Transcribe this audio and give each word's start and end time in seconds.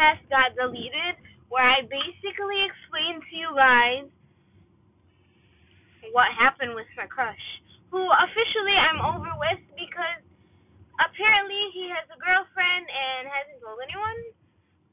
podcast 0.00 0.24
got 0.32 0.56
deleted 0.56 1.20
where 1.52 1.66
I 1.66 1.84
basically 1.84 2.64
explained 2.64 3.20
to 3.28 3.34
you 3.36 3.50
guys 3.52 4.08
what 6.16 6.32
happened 6.40 6.72
with 6.72 6.88
my 6.96 7.04
crush, 7.04 7.44
who 7.92 8.00
officially 8.00 8.72
I'm 8.72 9.04
over 9.04 9.28
with 9.36 9.60
because 9.76 10.24
apparently 10.96 11.60
he 11.76 11.92
has 11.92 12.08
a 12.08 12.16
girlfriend 12.16 12.88
and 12.88 13.28
hasn't 13.28 13.60
told 13.60 13.76
anyone. 13.84 14.20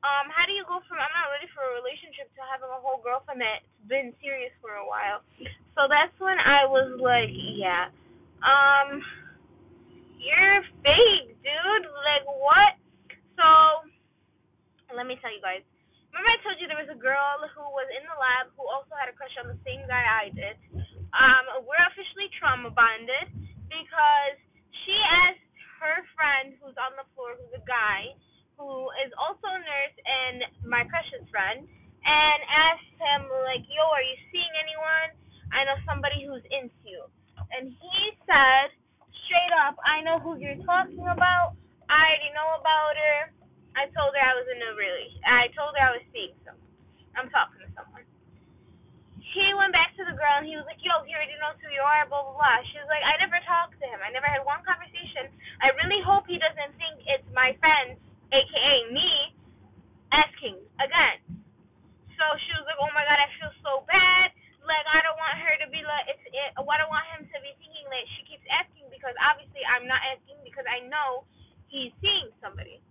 Um, 0.03 0.29
how 0.29 0.45
do 0.45 0.53
you 0.53 0.67
go 0.67 0.77
from 0.85 0.99
I'm 1.01 1.09
not 1.15 1.33
ready 1.33 1.49
for 1.55 1.63
a 1.63 1.73
relationship 1.79 2.29
to 2.37 2.41
having 2.45 2.69
a 2.69 2.79
whole 2.83 3.01
girlfriend 3.01 3.41
that's 3.41 3.65
been 3.89 4.11
serious 4.19 4.53
for 4.59 4.75
a 4.77 4.85
while? 4.85 5.23
So 5.73 5.87
that's 5.87 6.13
when 6.19 6.37
I 6.37 6.67
was 6.67 6.99
like, 6.99 7.31
yeah, 7.33 7.89
um, 8.43 9.01
you're 10.19 10.61
fake, 10.83 11.33
dude. 11.41 11.85
Like 11.87 12.25
what? 12.27 12.77
So 13.39 13.86
let 14.95 15.07
me 15.07 15.19
tell 15.19 15.31
you 15.33 15.43
guys. 15.43 15.63
Remember 16.11 16.31
I 16.31 16.39
told 16.45 16.55
you 16.57 16.71
there 16.71 16.79
was 16.79 16.91
a 16.91 16.97
girl 16.97 17.43
who 17.51 17.63
was 17.75 17.87
in 17.91 18.03
the 18.07 18.15
lab 18.15 18.47
who 18.55 18.63
also 18.71 18.95
had 18.95 19.11
a 19.11 19.15
crush 19.15 19.33
on 19.43 19.51
the 19.51 19.59
same 19.67 19.83
guy 19.91 19.99
I 19.99 20.31
did. 20.31 20.55
Um, 21.11 21.67
we're 21.67 21.83
officially 21.91 22.31
trauma 22.39 22.71
bonded 22.71 23.27
because 23.67 24.35
she 24.83 24.95
asked 25.27 25.43
her 25.83 25.97
friend 26.15 26.55
who's 26.63 26.77
on 26.79 26.95
the 26.95 27.05
floor, 27.13 27.35
who's 27.35 27.53
a 27.53 27.63
guy, 27.67 28.15
who 28.55 28.89
is 29.05 29.11
also 29.19 29.45
a 29.51 29.61
nurse 29.61 29.97
and 30.01 30.37
my 30.65 30.87
crush's 30.87 31.27
friend, 31.29 31.67
and 31.67 32.39
asked 32.47 32.95
him 32.97 33.27
like, 33.45 33.61
"Yo, 33.67 33.83
are 33.83 34.01
you 34.01 34.17
seeing 34.31 34.53
anyone? 34.63 35.09
I 35.53 35.67
know 35.67 35.77
somebody 35.85 36.25
who's 36.25 36.43
into 36.49 36.81
you." 36.87 37.03
And 37.53 37.69
he 37.69 37.97
said 38.25 38.73
straight 39.27 39.53
up, 39.67 39.77
"I 39.85 40.01
know 40.01 40.17
who 40.17 40.39
you're 40.39 40.63
talking 40.65 41.05
about. 41.05 41.59
I 41.91 41.99
already 41.99 42.31
know 42.33 42.49
about 42.57 42.95
her. 42.97 43.36
I 43.77 43.85
told 43.93 44.17
her 44.17 44.23
I 44.23 44.33
was 44.33 44.47
in 44.49 44.57
a 44.57 44.73
really. 44.73 45.13
I 45.21 45.53
told 45.53 45.77
her 45.77 45.83
I 45.85 45.93
was 45.93 46.05
seeing 46.09 46.33
someone. 46.41 46.73
I'm 47.13 47.29
talking 47.29 47.61
to 47.61 47.69
someone." 47.77 48.03
He 49.21 49.53
went 49.53 49.69
back 49.69 49.93
to 49.95 50.03
the 50.03 50.17
girl 50.17 50.41
and 50.41 50.47
he 50.49 50.57
was 50.57 50.65
like, 50.65 50.81
"Yo, 50.81 51.05
he 51.05 51.13
already 51.13 51.37
knows 51.37 51.61
who 51.61 51.69
you 51.69 51.83
are." 51.85 52.09
Blah 52.09 52.25
blah 52.25 52.33
blah. 52.33 52.57
She 52.73 52.81
was 52.81 52.89
like, 52.89 53.05
"I 53.05 53.21
never 53.21 53.37
talked 53.45 53.77
to 53.77 53.85
him. 53.85 54.01
I 54.01 54.09
never 54.09 54.25
had 54.25 54.41
one 54.41 54.65
conversation. 54.65 55.29
I 55.61 55.69
really 55.77 56.01
hope 56.01 56.25
he 56.25 56.41
doesn't 56.41 56.73
think 56.81 57.05
it's 57.05 57.27
my 57.37 57.53
friends, 57.61 58.01
aka 58.33 58.75
me, 58.89 59.37
asking 60.09 60.57
again." 60.81 61.21
So 62.17 62.23
she 62.49 62.51
was 62.57 62.65
like, 62.65 62.81
"Oh 62.81 62.89
my 62.97 63.05
god, 63.05 63.21
I 63.21 63.29
feel 63.37 63.53
so 63.61 63.85
bad. 63.85 64.33
Like 64.65 64.83
I 64.91 64.99
don't 65.05 65.15
want 65.15 65.37
her 65.39 65.53
to 65.63 65.67
be 65.71 65.79
like, 65.79 66.11
it's 66.11 66.25
it. 66.27 66.51
I 66.59 66.61
don't 66.63 66.91
want 66.91 67.07
him 67.15 67.23
to 67.23 67.37
be 67.39 67.55
thinking 67.55 67.87
that 67.87 68.03
she 68.17 68.27
keeps 68.27 68.43
asking 68.51 68.91
because 68.91 69.15
obviously 69.23 69.63
I'm 69.63 69.87
not 69.87 70.03
asking 70.11 70.43
because 70.43 70.67
I 70.67 70.83
know 70.91 71.23
he's 71.71 71.95
seeing 72.03 72.35
somebody, 72.43 72.83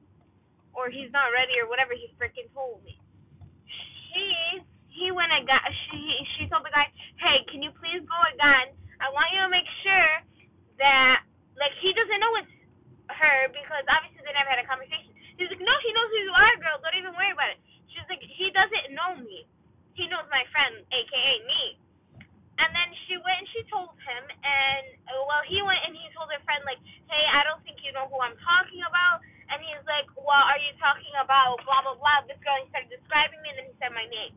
or 0.76 0.92
he's 0.92 1.10
not 1.10 1.32
ready, 1.32 1.56
or 1.58 1.66
whatever 1.66 1.96
he 1.96 2.12
freaking 2.20 2.52
told 2.52 2.84
me." 2.84 3.00
She 4.12 4.62
he 4.96 5.12
went 5.12 5.28
and 5.32 5.44
got 5.44 5.60
she 5.88 6.00
she 6.36 6.48
told 6.48 6.64
the 6.64 6.72
guy, 6.72 6.88
Hey, 7.20 7.44
can 7.52 7.60
you 7.60 7.72
please 7.76 8.00
go 8.08 8.18
again? 8.32 8.72
I 9.00 9.12
want 9.12 9.28
you 9.36 9.44
to 9.44 9.52
make 9.52 9.68
sure 9.84 10.12
that 10.80 11.20
like 11.60 11.72
he 11.84 11.92
doesn't 11.92 12.20
know 12.20 12.32
it's 12.40 12.54
her 13.12 13.52
because 13.52 13.84
obviously 13.92 14.24
they 14.24 14.32
never 14.32 14.48
had 14.48 14.60
a 14.64 14.68
conversation. 14.68 15.12
He's 15.36 15.52
like, 15.52 15.60
No, 15.60 15.74
he 15.84 15.90
knows 15.92 16.08
who 16.08 16.20
you 16.24 16.34
are, 16.34 16.54
girl, 16.64 16.80
don't 16.80 16.96
even 16.96 17.12
worry 17.12 17.32
about 17.36 17.52
it. 17.52 17.60
She's 17.92 18.08
like, 18.08 18.24
He 18.24 18.48
doesn't 18.56 18.96
know 18.96 19.20
me. 19.20 19.44
He 19.92 20.08
knows 20.08 20.24
my 20.32 20.44
friend, 20.52 20.80
aka 20.88 21.34
me. 21.44 21.62
And 22.56 22.72
then 22.72 22.88
she 23.04 23.20
went 23.20 23.44
and 23.44 23.48
she 23.52 23.60
told 23.68 23.92
him 24.00 24.24
and 24.32 24.84
well 25.28 25.44
he 25.44 25.60
went 25.60 25.80
and 25.84 25.92
he 25.92 26.08
told 26.16 26.32
her 26.32 26.40
friend 26.48 26.64
like, 26.64 26.80
Hey, 27.12 27.24
I 27.36 27.44
don't 27.44 27.60
think 27.68 27.84
you 27.84 27.92
know 27.92 28.08
who 28.08 28.16
I'm 28.24 28.36
talking 28.40 28.80
about 28.88 29.20
and 29.52 29.58
he's 29.62 29.84
like, 29.86 30.08
Well, 30.16 30.44
are 30.46 30.60
you 30.60 30.72
talking 30.78 31.14
about 31.18 31.60
blah 31.66 31.82
blah 31.86 31.98
blah 31.98 32.26
this 32.26 32.38
girl 32.42 32.58
he 32.60 32.66
started 32.70 32.90
describing 32.90 33.38
me 33.42 33.54
and 33.54 33.58
then 33.62 33.66
he 33.70 33.74
said 33.78 33.92
my 33.94 34.06
name. 34.10 34.34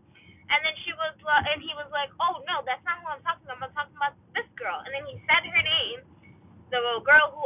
And 0.50 0.66
then 0.66 0.74
she 0.82 0.90
was, 0.98 1.14
and 1.22 1.62
he 1.62 1.78
was 1.78 1.86
like, 1.94 2.10
"Oh 2.18 2.42
no, 2.50 2.66
that's 2.66 2.82
not 2.82 2.98
who 3.06 3.08
I'm 3.14 3.22
talking 3.22 3.46
about. 3.46 3.70
I'm 3.70 3.74
talking 3.78 3.94
about 3.94 4.18
this 4.34 4.50
girl." 4.58 4.82
And 4.82 4.90
then 4.90 5.06
he 5.06 5.22
said 5.30 5.46
her 5.46 5.62
name, 5.62 6.02
the 6.74 6.82
girl 7.06 7.30
who 7.38 7.44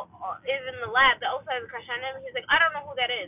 is 0.48 0.62
in 0.72 0.78
the 0.80 0.88
lab 0.88 1.20
that 1.20 1.28
also 1.28 1.52
has 1.52 1.64
a 1.64 1.70
crush 1.70 1.88
on 1.92 2.00
him. 2.00 2.24
He's 2.24 2.32
like, 2.32 2.48
"I 2.48 2.64
don't 2.64 2.72
know 2.72 2.88
who 2.88 2.96
that 2.96 3.12
is." 3.12 3.28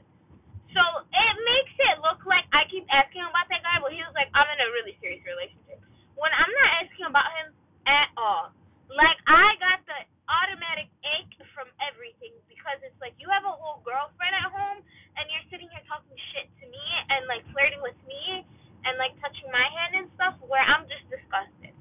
So 0.71 0.79
it 0.79 1.35
makes 1.43 1.75
it 1.91 1.99
look 1.99 2.23
like 2.23 2.47
I 2.55 2.63
keep 2.71 2.87
asking 2.87 3.27
about 3.27 3.51
that 3.51 3.63
guy, 3.67 3.83
but 3.83 3.91
he 3.91 3.99
was 3.99 4.15
like, 4.15 4.31
"I'm 4.31 4.47
in 4.55 4.59
a 4.63 4.69
really 4.71 4.95
serious 5.03 5.23
relationship." 5.27 5.83
When 6.15 6.31
I'm 6.31 6.51
not 6.55 6.69
asking 6.79 7.11
about 7.11 7.27
him 7.35 7.51
at 7.83 8.15
all, 8.15 8.55
like 8.87 9.19
I 9.27 9.59
got 9.59 9.83
the 9.91 9.99
automatic 10.31 10.87
ache 11.19 11.35
from 11.51 11.67
everything 11.83 12.31
because 12.65 12.81
it's 12.81 12.97
like 12.97 13.13
you 13.21 13.29
have 13.29 13.45
a 13.45 13.53
whole 13.53 13.85
girlfriend 13.85 14.33
at 14.33 14.49
home 14.49 14.81
and 15.21 15.29
you're 15.29 15.45
sitting 15.53 15.69
here 15.69 15.85
talking 15.85 16.17
shit 16.33 16.49
to 16.57 16.65
me 16.65 16.85
and 17.13 17.29
like 17.29 17.45
flirting 17.53 17.77
with 17.85 17.93
me 18.09 18.41
and 18.89 18.97
like 18.97 19.13
touching 19.21 19.45
my 19.53 19.69
hand 19.77 20.01
and 20.01 20.09
stuff 20.17 20.33
where 20.41 20.65
I'm 20.65 20.89
just 20.89 21.05
disgusted. 21.13 21.77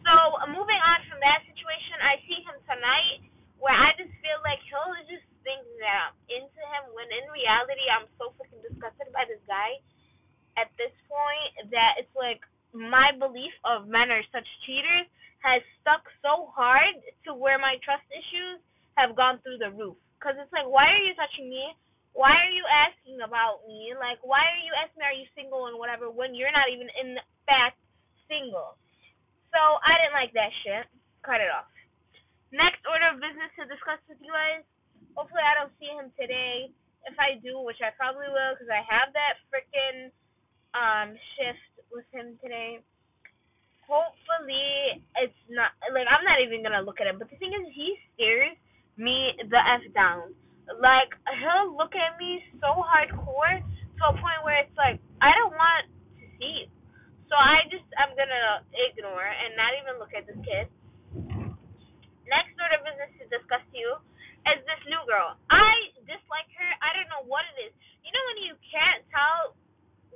So 0.00 0.12
uh, 0.40 0.48
moving 0.48 0.80
on 0.80 1.04
from 1.12 1.20
that 1.20 1.44
situation, 1.44 2.00
I 2.00 2.16
see 2.24 2.40
him 2.40 2.56
tonight 2.64 3.28
where 3.60 3.76
I 3.76 3.92
just 4.00 4.16
feel 4.24 4.40
like 4.40 4.64
he'll 4.64 4.96
just 5.12 5.28
think 5.44 5.60
that 5.84 6.08
I'm 6.08 6.16
into 6.32 6.62
him 6.72 6.84
when 6.96 7.04
in 7.12 7.28
reality 7.28 7.84
I'm 7.92 8.08
so 8.16 8.32
freaking 8.40 8.64
disgusted 8.64 9.12
by 9.12 9.28
this 9.28 9.44
guy 9.44 9.76
at 10.56 10.72
this 10.80 10.92
point 11.04 11.68
that 11.68 12.00
it's 12.00 12.12
like 12.16 12.40
my 12.72 13.12
belief 13.12 13.52
of 13.68 13.92
men 13.92 14.08
are 14.08 14.24
such 14.32 14.48
cheaters 14.64 15.04
has 15.44 15.60
stuck 15.84 16.00
so 16.24 16.48
hard 16.56 16.96
to 17.28 17.36
where 17.36 17.60
my 17.60 17.76
trust 17.84 18.08
issues 18.08 18.64
have 18.96 19.12
gone 19.12 19.36
through 19.44 19.60
the 19.60 19.68
roof. 19.76 20.00
Cause 20.24 20.40
it's 20.40 20.52
like, 20.56 20.64
why 20.64 20.88
are 20.88 21.04
you 21.04 21.12
touching 21.12 21.52
me? 21.52 21.76
why 22.14 22.30
are 22.30 22.54
you 22.54 22.62
asking 22.70 23.18
about 23.26 23.66
me? 23.66 23.90
Like, 23.98 24.22
why 24.22 24.38
are 24.38 24.62
you 24.62 24.72
asking 24.78 25.02
me, 25.02 25.04
are 25.04 25.18
you 25.18 25.28
single 25.34 25.66
and 25.66 25.76
whatever, 25.76 26.08
when 26.08 26.32
you're 26.32 26.54
not 26.54 26.70
even 26.70 26.86
in 26.94 27.18
fact 27.42 27.76
single? 28.30 28.78
So 29.50 29.60
I 29.82 29.98
didn't 29.98 30.16
like 30.16 30.30
that 30.38 30.54
shit. 30.62 30.86
Cut 31.26 31.42
it 31.42 31.50
off. 31.50 31.66
Next 32.54 32.86
order 32.86 33.10
of 33.10 33.18
business 33.18 33.50
to 33.58 33.66
discuss 33.66 33.98
with 34.06 34.22
you 34.22 34.30
guys. 34.30 34.62
Hopefully 35.18 35.42
I 35.42 35.58
don't 35.58 35.74
see 35.82 35.90
him 35.90 36.14
today. 36.14 36.70
If 37.02 37.18
I 37.18 37.36
do, 37.42 37.58
which 37.66 37.82
I 37.82 37.90
probably 37.98 38.30
will, 38.30 38.54
because 38.54 38.70
I 38.70 38.82
have 38.86 39.10
that 39.12 39.42
freaking 39.50 40.14
um 40.74 41.18
shift 41.34 41.70
with 41.90 42.06
him 42.14 42.38
today. 42.38 42.78
Hopefully 43.90 45.02
it's 45.18 45.42
not 45.50 45.74
like 45.90 46.06
I'm 46.06 46.22
not 46.22 46.38
even 46.40 46.62
gonna 46.62 46.82
look 46.82 47.02
at 47.02 47.10
him. 47.10 47.18
But 47.18 47.28
the 47.30 47.38
thing 47.42 47.52
is, 47.52 47.66
he 47.74 47.98
stares 48.14 48.54
me 48.96 49.34
the 49.50 49.58
f 49.58 49.82
down 49.94 50.34
like 50.80 51.12
he'll 51.40 51.76
look 51.76 51.92
at 51.92 52.16
me 52.16 52.40
so 52.60 52.72
hardcore 52.80 53.60
to 53.60 54.02
a 54.08 54.14
point 54.16 54.40
where 54.44 54.64
it's 54.64 54.76
like 54.80 54.96
I 55.20 55.32
don't 55.36 55.52
want 55.52 55.84
to 56.20 56.24
see 56.40 56.64
you. 56.64 56.68
So 57.28 57.36
I 57.36 57.64
just 57.68 57.84
I'm 58.00 58.12
gonna 58.16 58.64
ignore 58.72 59.28
and 59.28 59.56
not 59.56 59.72
even 59.76 60.00
look 60.00 60.12
at 60.16 60.24
this 60.24 60.38
kid. 60.40 60.66
Next 62.24 62.56
order 62.56 62.80
of 62.80 62.84
business 62.88 63.12
to 63.20 63.24
discuss 63.28 63.60
to 63.60 63.76
you 63.76 63.92
is 64.48 64.60
this 64.64 64.82
new 64.88 65.00
girl. 65.04 65.36
I 65.52 65.92
dislike 66.08 66.48
her. 66.56 66.70
I 66.80 66.96
don't 66.96 67.08
know 67.12 67.24
what 67.28 67.44
it 67.54 67.68
is. 67.68 67.72
You 68.04 68.12
know 68.12 68.24
when 68.32 68.40
you 68.48 68.54
can't 68.64 69.04
tell 69.12 69.56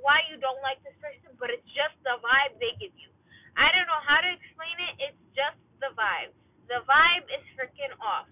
why 0.01 0.21
you 0.31 0.41
don't 0.41 0.61
like 0.65 0.81
this 0.81 0.95
person, 0.97 1.33
but 1.37 1.53
it's 1.53 1.65
just 1.75 1.93
the 2.01 2.17
vibe 2.21 2.57
they 2.57 2.73
give 2.81 2.93
you. 2.97 3.09
I 3.57 3.69
don't 3.73 3.85
know 3.85 4.01
how 4.01 4.21
to 4.23 4.29
explain 4.33 4.77
it. 4.89 5.11
It's 5.11 5.21
just 5.37 5.59
the 5.83 5.93
vibe. 5.93 6.33
The 6.71 6.81
vibe 6.85 7.25
is 7.29 7.43
freaking 7.57 7.93
off 8.01 8.29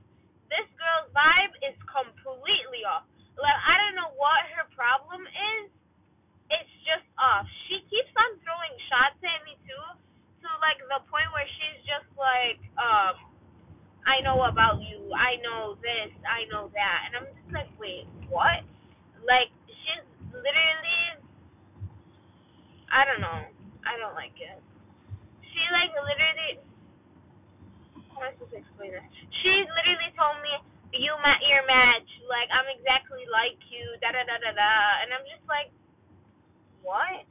this 0.52 0.68
girl's 0.80 1.10
vibe 1.14 1.56
is 1.64 1.78
completely 1.88 2.84
off. 2.88 3.08
Like 3.38 3.60
I 3.66 3.76
don't 3.86 3.96
know 3.96 4.12
what 4.18 4.48
her 4.58 4.66
problem 4.74 5.24
is. 5.28 5.68
It's 6.50 6.74
just 6.88 7.06
off. 7.20 7.46
She 7.68 7.84
keeps 7.92 8.12
on 8.16 8.40
throwing 8.44 8.76
shots 8.88 9.20
at 9.20 9.40
me 9.44 9.60
too, 9.68 9.86
to 10.44 10.48
like 10.64 10.80
the 10.80 11.04
point 11.12 11.28
where 11.36 11.48
she's 11.60 11.80
just 11.84 12.08
like, 12.16 12.60
um, 12.80 13.20
I 14.08 14.24
know 14.24 14.40
about 14.48 14.80
you. 14.80 15.12
I 15.12 15.36
know 15.44 15.76
this. 15.84 16.12
I 16.24 16.48
know 16.48 16.72
that. 16.72 17.00
And 17.08 17.12
I'm 17.20 17.28
just 17.28 17.52
like, 17.52 17.68
wait, 17.76 18.08
what? 18.32 18.64
Like 19.28 19.52
she's 19.68 20.08
literally. 20.32 21.20
I 22.88 23.04
don't 23.04 23.20
know. 23.20 23.44
I 23.84 24.00
don't 24.00 24.16
like 24.16 24.36
it. 24.40 24.60
She 25.44 25.62
like 25.76 25.92
literally 25.92 26.64
supposed 28.38 28.54
to 28.54 28.60
explain 28.62 28.94
it? 28.98 29.06
She 29.44 29.54
literally 29.66 30.12
told 30.18 30.42
me, 30.42 30.54
"You 30.98 31.14
met 31.22 31.42
your 31.46 31.64
match. 31.70 32.10
Like 32.26 32.50
I'm 32.50 32.68
exactly 32.72 33.26
like 33.30 33.60
you." 33.70 33.86
Da 34.02 34.12
da 34.12 34.24
da 34.26 34.38
da 34.42 34.52
da. 34.52 34.74
And 35.06 35.14
I'm 35.14 35.26
just 35.30 35.46
like, 35.46 35.70
what? 36.82 37.26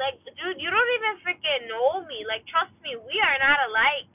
Like, 0.00 0.18
dude, 0.24 0.58
you 0.58 0.72
don't 0.72 0.92
even 0.98 1.14
freaking 1.22 1.68
know 1.68 2.02
me. 2.08 2.24
Like, 2.24 2.42
trust 2.48 2.72
me, 2.80 2.96
we 2.96 3.16
are 3.20 3.38
not 3.38 3.68
alike. 3.68 4.08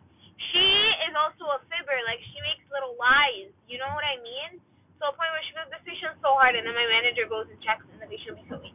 She 0.51 0.67
is 1.07 1.13
also 1.13 1.45
a 1.53 1.59
fibber. 1.69 1.97
Like, 2.05 2.19
she 2.33 2.37
makes 2.41 2.65
little 2.73 2.97
lies. 2.97 3.53
You 3.69 3.77
know 3.77 3.89
what 3.93 4.03
I 4.03 4.17
mean? 4.25 4.59
To 4.99 5.03
a 5.05 5.13
point 5.13 5.29
where 5.29 5.45
she 5.45 5.53
goes, 5.53 5.69
"This 5.69 5.85
patient's 5.85 6.17
so 6.25 6.33
hard," 6.33 6.57
and 6.57 6.65
then 6.65 6.73
my 6.73 6.87
manager 6.89 7.29
goes 7.29 7.45
and 7.53 7.61
checks, 7.61 7.85
and 7.93 8.01
the 8.01 8.09
patient 8.09 8.35
will 8.35 8.41
be 8.41 8.49
so 8.49 8.57
easy. 8.65 8.73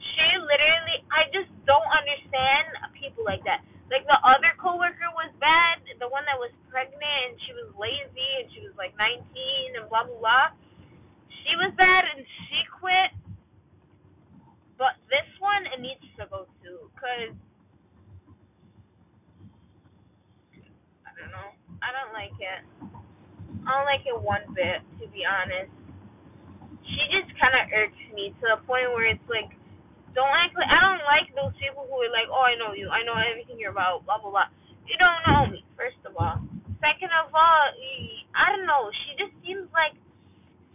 She 0.00 0.26
literally, 0.40 1.04
I 1.12 1.28
just 1.30 1.52
don't 1.68 1.90
understand 1.92 2.72
people 2.96 3.22
like 3.28 3.44
that. 3.44 3.60
Like 3.88 4.04
the 4.04 4.20
other 4.20 4.52
coworker 4.60 5.08
was 5.16 5.32
bad, 5.40 5.80
the 6.00 6.08
one 6.08 6.24
that 6.28 6.36
was 6.38 6.52
pregnant 6.68 7.02
and 7.32 7.36
she 7.44 7.52
was 7.56 7.72
lazy 7.76 8.30
and 8.44 8.46
she 8.52 8.60
was 8.60 8.76
like 8.76 8.92
19 9.00 9.24
and 9.80 9.88
blah 9.88 10.04
blah 10.04 10.20
blah. 10.20 10.48
She 11.44 11.56
was 11.56 11.72
bad 11.76 12.04
and 12.12 12.22
she 12.22 12.60
quit. 12.80 13.10
But 14.76 15.00
this 15.10 15.26
one 15.40 15.64
it 15.72 15.80
needs 15.80 16.04
to 16.20 16.28
go 16.28 16.44
to, 16.46 16.70
cause 16.94 17.34
I 21.08 21.10
don't 21.16 21.32
know. 21.32 21.50
I 21.82 21.88
don't 21.94 22.12
like 22.14 22.36
it. 22.38 22.62
I 23.66 23.68
don't 23.74 23.88
like 23.88 24.04
it 24.06 24.16
one 24.16 24.46
bit, 24.54 24.80
to 25.02 25.04
be 25.10 25.24
honest. 25.28 25.72
She 26.84 27.02
just 27.12 27.28
kind 27.36 27.52
of 27.52 27.68
irks 27.74 28.00
me 28.14 28.32
to 28.40 28.44
the 28.56 28.58
point 28.64 28.88
where 28.96 29.08
it's 29.12 29.28
like, 29.28 29.52
don't 30.18 30.34
act 30.34 30.58
like 30.58 30.66
I 30.66 30.82
don't 30.82 31.06
like 31.06 31.30
those 31.38 31.54
people 31.62 31.86
who 31.86 31.94
are 32.02 32.10
like, 32.10 32.26
oh, 32.26 32.42
I 32.42 32.58
know 32.58 32.74
you, 32.74 32.90
I 32.90 33.06
know 33.06 33.14
everything 33.14 33.62
you're 33.62 33.70
about, 33.70 34.02
blah 34.02 34.18
blah 34.18 34.34
blah. 34.34 34.50
You 34.90 34.98
don't 34.98 35.22
know 35.30 35.46
me, 35.46 35.62
first 35.78 36.02
of 36.02 36.18
all. 36.18 36.42
Second 36.82 37.14
of 37.14 37.30
all, 37.30 37.64
I 38.34 38.44
don't 38.50 38.66
know. 38.66 38.90
She 39.06 39.14
just 39.14 39.34
seems 39.46 39.70
like 39.70 39.94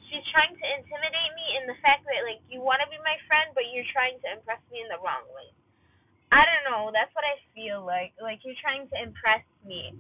she's 0.08 0.24
trying 0.32 0.56
to 0.56 0.66
intimidate 0.80 1.32
me 1.36 1.48
in 1.60 1.64
the 1.68 1.76
fact 1.84 2.08
that 2.08 2.24
like 2.24 2.40
you 2.48 2.64
want 2.64 2.80
to 2.80 2.88
be 2.88 2.96
my 3.04 3.20
friend, 3.28 3.52
but 3.52 3.68
you're 3.68 3.88
trying 3.92 4.16
to 4.24 4.28
impress 4.40 4.64
me 4.72 4.80
in 4.80 4.88
the 4.88 5.00
wrong 5.04 5.28
way. 5.36 5.52
I 6.32 6.42
don't 6.48 6.66
know. 6.66 6.90
That's 6.96 7.12
what 7.14 7.28
I 7.28 7.38
feel 7.52 7.84
like. 7.84 8.16
Like 8.22 8.42
you're 8.48 8.58
trying 8.64 8.88
to 8.90 8.98
impress 9.04 9.44
me. 9.68 9.92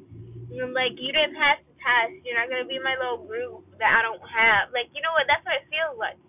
You're 0.48 0.72
like 0.72 0.96
you 0.96 1.12
didn't 1.12 1.36
pass 1.36 1.60
the 1.66 1.76
test. 1.82 2.24
You're 2.24 2.40
not 2.40 2.48
gonna 2.48 2.70
be 2.70 2.80
my 2.80 2.96
little 2.96 3.28
group 3.28 3.68
that 3.82 3.92
I 3.92 4.06
don't 4.06 4.24
have. 4.24 4.72
Like 4.72 4.88
you 4.96 5.04
know 5.04 5.12
what? 5.18 5.28
That's 5.28 5.44
what 5.44 5.60
it 5.60 5.68
feels 5.68 6.00
like. 6.00 6.22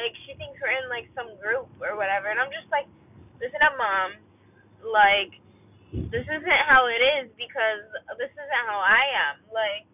Like 0.00 0.16
she 0.24 0.32
thinks 0.40 0.56
we're 0.56 0.72
in 0.72 0.88
like 0.88 1.12
some 1.12 1.36
group 1.36 1.68
or 1.84 1.92
whatever, 1.92 2.32
and 2.32 2.40
I'm 2.40 2.48
just 2.48 2.72
like, 2.72 2.88
listen 3.36 3.60
up, 3.60 3.76
mom. 3.76 4.16
Like 4.80 5.36
this 5.92 6.24
isn't 6.24 6.62
how 6.64 6.88
it 6.88 7.02
is 7.20 7.28
because 7.36 7.84
this 8.16 8.32
isn't 8.32 8.64
how 8.64 8.80
I 8.80 9.04
am. 9.28 9.36
Like 9.52 9.84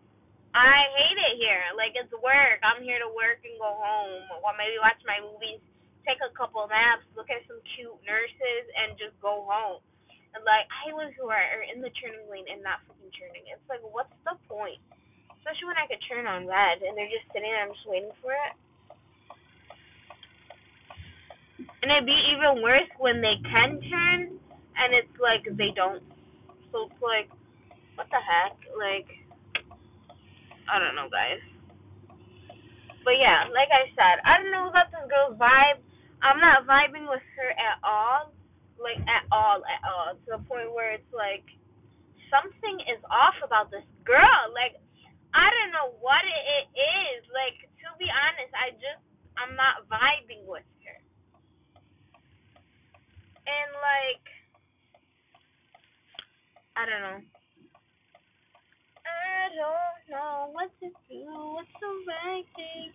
I 0.55 0.87
hate 0.95 1.19
it 1.19 1.35
here. 1.43 1.75
Like 1.75 1.99
it's 1.99 2.15
work. 2.23 2.63
I'm 2.63 2.87
here 2.87 3.03
to 3.03 3.11
work 3.11 3.43
and 3.43 3.59
go 3.59 3.75
home, 3.75 4.31
or 4.47 4.55
maybe 4.55 4.79
watch 4.79 5.03
my 5.03 5.19
movies, 5.19 5.59
take 6.07 6.23
a 6.23 6.31
couple 6.39 6.63
naps, 6.71 7.03
look 7.19 7.27
at 7.27 7.43
some 7.51 7.59
cute 7.75 7.99
nurses, 8.07 8.65
and 8.79 8.95
just 8.95 9.19
go 9.19 9.43
home. 9.43 9.83
And 10.39 10.47
like 10.47 10.71
I 10.71 10.95
live 10.95 11.17
who 11.19 11.33
are 11.33 11.67
in 11.67 11.83
the 11.83 11.91
turning 11.99 12.31
lane 12.31 12.47
and 12.47 12.63
not 12.63 12.85
fucking 12.87 13.11
turning. 13.19 13.43
It's 13.51 13.67
like 13.67 13.83
what's 13.83 14.15
the 14.23 14.39
point? 14.47 14.79
Especially 15.43 15.67
when 15.67 15.81
I 15.81 15.91
could 15.91 16.03
turn 16.07 16.31
on 16.31 16.47
red 16.47 16.83
and 16.87 16.95
they're 16.95 17.11
just 17.11 17.27
sitting 17.35 17.49
there, 17.49 17.67
I'm 17.67 17.75
just 17.75 17.89
waiting 17.89 18.15
for 18.23 18.31
it. 18.31 18.55
And 21.59 21.91
it'd 21.91 22.07
be 22.07 22.19
even 22.37 22.63
worse 22.63 22.89
when 22.99 23.21
they 23.21 23.37
can 23.49 23.81
turn 23.89 24.37
and 24.77 24.93
it's 24.93 25.13
like 25.21 25.45
they 25.57 25.73
don't. 25.73 26.05
So 26.73 26.89
it's 26.93 27.01
like, 27.01 27.33
what 27.97 28.07
the 28.13 28.21
heck? 28.21 28.57
Like 28.77 29.09
I 30.69 30.79
don't 30.79 30.95
know, 30.95 31.09
guys. 31.09 31.41
But 33.07 33.17
yeah, 33.23 33.47
like 33.55 33.71
I 33.71 33.87
said, 33.95 34.19
I 34.27 34.43
don't 34.43 34.51
know 34.51 34.69
about 34.69 34.91
this 34.91 35.07
girl's 35.07 35.39
vibe. 35.39 35.79
I'm 36.21 36.43
not 36.43 36.67
vibing 36.67 37.07
with 37.07 37.23
her 37.39 37.51
at 37.55 37.79
all. 37.87 38.35
Like 38.77 39.01
at 39.09 39.25
all, 39.33 39.63
at 39.65 39.83
all. 39.87 40.19
To 40.19 40.29
the 40.37 40.43
point 40.45 40.75
where 40.75 40.93
it's 40.93 41.13
like 41.15 41.47
something 42.29 42.77
is 42.91 43.01
off 43.09 43.39
about 43.41 43.71
this 43.73 43.87
girl. 44.05 44.53
Like 44.53 44.77
I 45.33 45.49
don't 45.49 45.73
know 45.73 45.97
what 46.03 46.25
it 46.27 46.67
is. 46.77 47.25
Like 47.33 47.65
to 47.81 47.87
be 47.97 48.11
honest, 48.11 48.53
I 48.53 48.77
just 48.77 49.01
I'm 49.41 49.57
not 49.57 49.89
vibing 49.89 50.45
with 50.45 50.67
her. 50.85 50.99
And 53.47 53.71
like 53.81 54.27
I 56.77 56.85
don't 56.85 57.03
know. 57.03 57.21
I 59.07 59.43
don't 59.57 60.01
know 60.13 60.53
what 60.53 60.71
to 60.85 60.89
do. 61.09 61.25
What's 61.57 61.73
the 61.81 61.93
right 62.05 62.47
thing? 62.53 62.93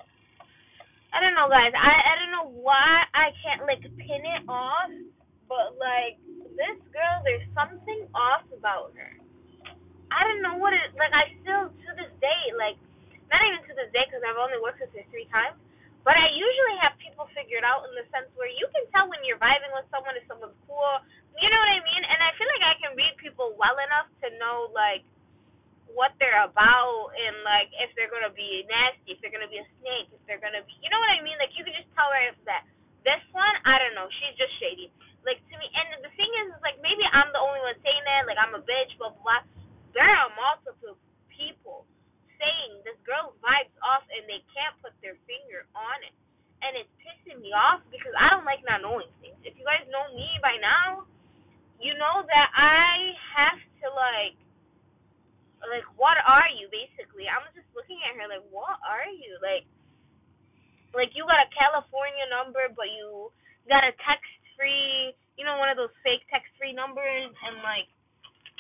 I 1.12 1.20
don't 1.20 1.36
know, 1.36 1.50
guys. 1.52 1.74
I 1.76 1.92
I 1.92 2.14
don't 2.22 2.34
know 2.34 2.50
why 2.62 3.04
I 3.12 3.34
can't 3.44 3.66
like 3.68 3.84
pin 3.84 4.24
it 4.24 4.44
off, 4.48 4.92
but 5.50 5.76
like 5.82 6.22
this 6.56 6.78
girl, 6.94 7.18
there's 7.26 7.48
something 7.58 8.08
off 8.16 8.46
about 8.54 8.94
her. 8.96 9.18
I 10.14 10.22
don't 10.28 10.44
know 10.44 10.60
what 10.62 10.76
it 10.78 10.94
like. 10.96 11.12
I 11.16 11.34
still 11.42 11.72
to 11.72 11.90
this 11.98 12.14
day 12.22 12.44
like 12.56 12.78
not 13.32 13.42
even 13.48 13.66
to 13.66 13.74
this 13.76 13.92
day 13.96 14.06
because 14.08 14.22
I've 14.24 14.40
only 14.40 14.62
worked 14.62 14.80
with 14.84 14.94
her 14.94 15.06
three 15.10 15.28
times. 15.34 15.58
But 16.06 16.18
I 16.18 16.34
usually 16.34 16.78
have 16.82 16.98
people 16.98 17.30
figured 17.38 17.62
out 17.62 17.86
in 17.86 17.94
the 17.94 18.06
sense 18.10 18.28
where 18.34 18.50
you 18.50 18.66
can 18.74 18.86
tell 18.90 19.06
when 19.10 19.22
you're 19.22 19.38
vibing 19.42 19.70
with 19.78 19.86
someone 19.94 20.18
if 20.18 20.26
someone's 20.26 20.58
cool. 20.66 20.98
You 21.42 21.50
know 21.50 21.58
what 21.58 21.74
I 21.74 21.82
mean? 21.82 22.04
And 22.06 22.20
I 22.22 22.30
feel 22.38 22.46
like 22.54 22.66
I 22.66 22.76
can 22.78 22.94
read 22.94 23.18
people 23.18 23.58
well 23.58 23.74
enough 23.82 24.08
to 24.22 24.30
know 24.38 24.70
like 24.78 25.02
what 25.90 26.14
they're 26.22 26.46
about 26.46 27.12
and 27.18 27.42
like 27.44 27.68
if 27.82 27.92
they're 27.98 28.14
gonna 28.14 28.32
be 28.32 28.64
nasty, 28.70 29.18
if 29.18 29.20
they're 29.20 29.34
gonna 29.34 29.50
be 29.50 29.60
a 29.60 29.68
snake, 29.82 30.08
if 30.14 30.22
they're 30.30 30.40
gonna 30.40 30.62
be 30.64 30.78
you 30.86 30.90
know 30.94 31.02
what 31.02 31.12
I 31.12 31.20
mean? 31.26 31.36
Like 31.42 31.52
you 31.58 31.66
can 31.66 31.74
just 31.74 31.90
tell 31.98 32.08
right 32.14 32.30
off 32.30 32.40
that. 32.46 32.64
This 33.02 33.22
one, 33.34 33.56
I 33.66 33.82
don't 33.82 33.98
know, 33.98 34.06
she's 34.22 34.38
just 34.38 34.54
shady. 34.62 34.94
Like 35.26 35.42
to 35.50 35.56
me 35.58 35.66
and 35.66 36.06
the 36.06 36.14
thing 36.14 36.30
is, 36.46 36.54
is 36.54 36.62
like 36.62 36.78
maybe 36.80 37.02
I'm 37.10 37.34
the 37.34 37.42
only 37.42 37.60
one 37.66 37.76
saying 37.82 38.04
that, 38.06 38.30
like 38.30 38.38
I'm 38.38 38.54
a 38.54 38.62
bitch, 38.62 38.94
blah 39.02 39.10
blah 39.10 39.26
blah. 39.26 39.42
There 39.98 40.06
are 40.06 40.30
multiple 40.38 40.96
people 41.34 41.90
saying 42.38 42.86
this 42.86 42.98
girl's 43.02 43.34
vibes 43.42 43.74
off 43.82 44.06
and 44.14 44.26
they 44.30 44.46
can't 44.54 44.78
put 44.82 44.94
their 45.02 45.18
finger 45.26 45.66
on 45.74 45.98
it. 46.06 46.14
And 46.62 46.78
it's 46.78 46.90
pissing 47.02 47.42
me 47.42 47.50
off 47.58 47.82
because 47.90 48.14
I 48.14 48.30
don't 48.30 48.46
like 48.46 48.62
not 48.62 48.86
knowing 48.86 49.10
things. 49.18 49.38
If 49.42 49.58
you 49.58 49.66
guys 49.66 49.82
know 49.90 50.06
me 50.14 50.30
by 50.46 50.62
now, 50.62 51.10
you 51.82 51.98
know 51.98 52.24
that 52.26 52.50
I 52.54 53.18
have 53.38 53.60
to 53.84 53.88
like 53.92 54.38
like 55.66 55.86
what 55.98 56.18
are 56.26 56.50
you 56.58 56.70
basically? 56.70 57.30
I'm 57.30 57.46
just 57.54 57.70
looking 57.78 58.00
at 58.06 58.18
her 58.18 58.26
like 58.30 58.46
what 58.54 58.78
are 58.86 59.10
you? 59.10 59.38
Like 59.42 59.66
like 60.96 61.12
you 61.16 61.24
got 61.28 61.40
a 61.44 61.50
california 61.56 62.28
number 62.28 62.68
but 62.76 62.88
you 62.92 63.32
got 63.68 63.84
a 63.84 63.96
text 64.04 64.32
free 64.56 65.16
you 65.40 65.44
know 65.48 65.56
one 65.60 65.72
of 65.72 65.80
those 65.80 65.92
fake 66.04 66.24
text 66.28 66.52
free 66.60 66.76
numbers 66.76 67.32
and 67.32 67.64
like 67.64 67.88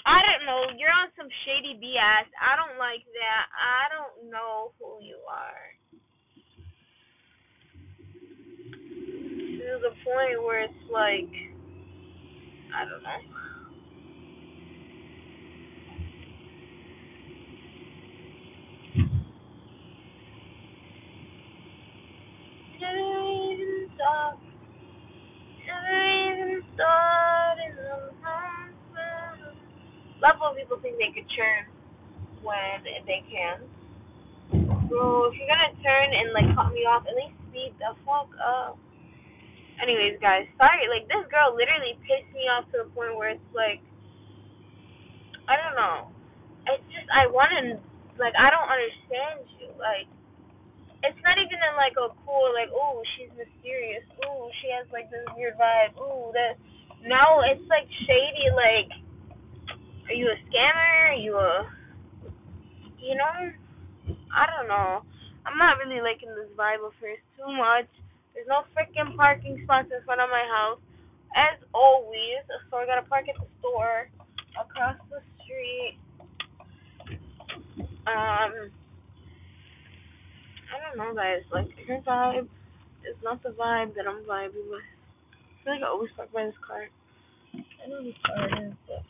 i 0.07 0.17
don't 0.25 0.47
know. 0.49 0.73
You're 0.79 0.91
on 0.91 1.13
some 1.13 1.29
shady 1.45 1.77
bs 1.77 2.27
i 2.39 2.55
don't 2.57 2.79
like 2.79 3.05
that. 3.13 3.45
I 3.53 3.81
don't 3.93 4.31
know 4.31 4.73
who 4.79 4.97
you 5.03 5.19
are. 5.29 5.67
To 9.61 9.77
the 9.77 9.93
point 10.01 10.41
where 10.41 10.65
it's 10.65 10.85
like 10.89 11.29
i 12.75 12.85
don't 12.85 13.03
know 13.03 13.09
Love 30.21 30.37
when 30.41 30.55
people 30.55 30.77
think 30.81 30.97
they 30.97 31.11
could 31.13 31.29
turn 31.35 31.65
when 32.43 32.83
they 33.07 33.23
can. 33.31 33.61
So 34.89 35.25
if 35.29 35.37
you're 35.37 35.47
gonna 35.49 35.73
turn 35.83 36.09
and 36.13 36.33
like 36.33 36.55
cut 36.55 36.73
me 36.73 36.81
off, 36.85 37.05
at 37.07 37.15
least 37.15 37.35
speed 37.49 37.73
the 37.79 37.95
fuck 38.05 38.29
up. 38.39 38.77
Anyways, 39.81 40.21
guys, 40.21 40.45
sorry. 40.61 40.85
Like 40.87 41.09
this 41.09 41.25
girl 41.33 41.57
literally 41.57 41.97
pissed 42.05 42.29
me 42.31 42.45
off 42.47 42.69
to 42.71 42.85
the 42.85 42.89
point 42.93 43.17
where 43.17 43.33
it's 43.33 43.51
like, 43.51 43.81
I 45.49 45.57
don't 45.57 45.75
know. 45.75 46.13
It's 46.69 46.85
just 46.93 47.09
I 47.09 47.25
want 47.27 47.49
to 47.57 47.81
like 48.21 48.37
I 48.37 48.53
don't 48.53 48.69
understand 48.69 49.49
you. 49.57 49.73
Like 49.81 50.05
it's 51.01 51.17
not 51.25 51.41
even 51.41 51.57
in 51.57 51.73
like 51.75 51.97
a 51.97 52.13
cool 52.23 52.53
like 52.53 52.69
oh 52.69 53.01
she's 53.17 53.33
mysterious. 53.33 54.05
Ooh 54.29 54.47
she 54.61 54.69
has 54.69 54.85
like 54.93 55.09
this 55.09 55.25
weird 55.33 55.57
vibe. 55.57 55.97
Ooh 55.97 56.29
that. 56.37 56.61
No, 57.01 57.41
it's 57.49 57.65
like 57.65 57.89
shady. 58.05 58.53
Like 58.53 58.93
are 60.11 60.13
you 60.13 60.27
a 60.27 60.37
scammer? 60.51 61.09
Are 61.09 61.13
you 61.15 61.35
a, 61.37 61.65
you 62.99 63.15
know? 63.15 63.31
I 64.35 64.43
don't 64.43 64.67
know. 64.67 65.07
I'm 65.45 65.57
not 65.57 65.77
really 65.79 66.01
liking 66.01 66.29
this 66.35 66.51
vibe 66.57 66.85
of 66.85 66.91
hers 66.99 67.23
too 67.37 67.47
much. 67.47 67.87
There's 68.33 68.47
no 68.47 68.63
freaking 68.75 69.15
parking 69.15 69.61
spots 69.63 69.89
in 69.91 70.03
front 70.05 70.21
of 70.21 70.29
my 70.29 70.45
house, 70.47 70.79
as 71.35 71.59
always. 71.73 72.43
So 72.69 72.77
I 72.77 72.85
gotta 72.85 73.03
park 73.07 73.25
at 73.29 73.35
the 73.35 73.47
store 73.59 74.09
across 74.59 74.97
the 75.09 75.21
street. 75.43 75.97
Um, 78.07 78.71
I 80.71 80.75
don't 80.79 80.97
know, 80.97 81.13
guys. 81.15 81.43
Like 81.51 81.67
her 81.87 82.01
vibe 82.05 82.47
is 83.07 83.17
not 83.23 83.43
the 83.43 83.49
vibe 83.49 83.95
that 83.95 84.07
I'm 84.07 84.23
vibing 84.23 84.69
with. 84.69 84.81
I 84.81 85.63
feel 85.63 85.73
like 85.73 85.83
I 85.83 85.87
always 85.87 86.11
park 86.15 86.31
by 86.33 86.45
this 86.45 86.55
car. 86.65 86.87
I 87.53 87.89
know 87.89 88.03
this 88.03 88.15
car 88.25 88.47
is, 88.65 88.73
but 88.87 89.03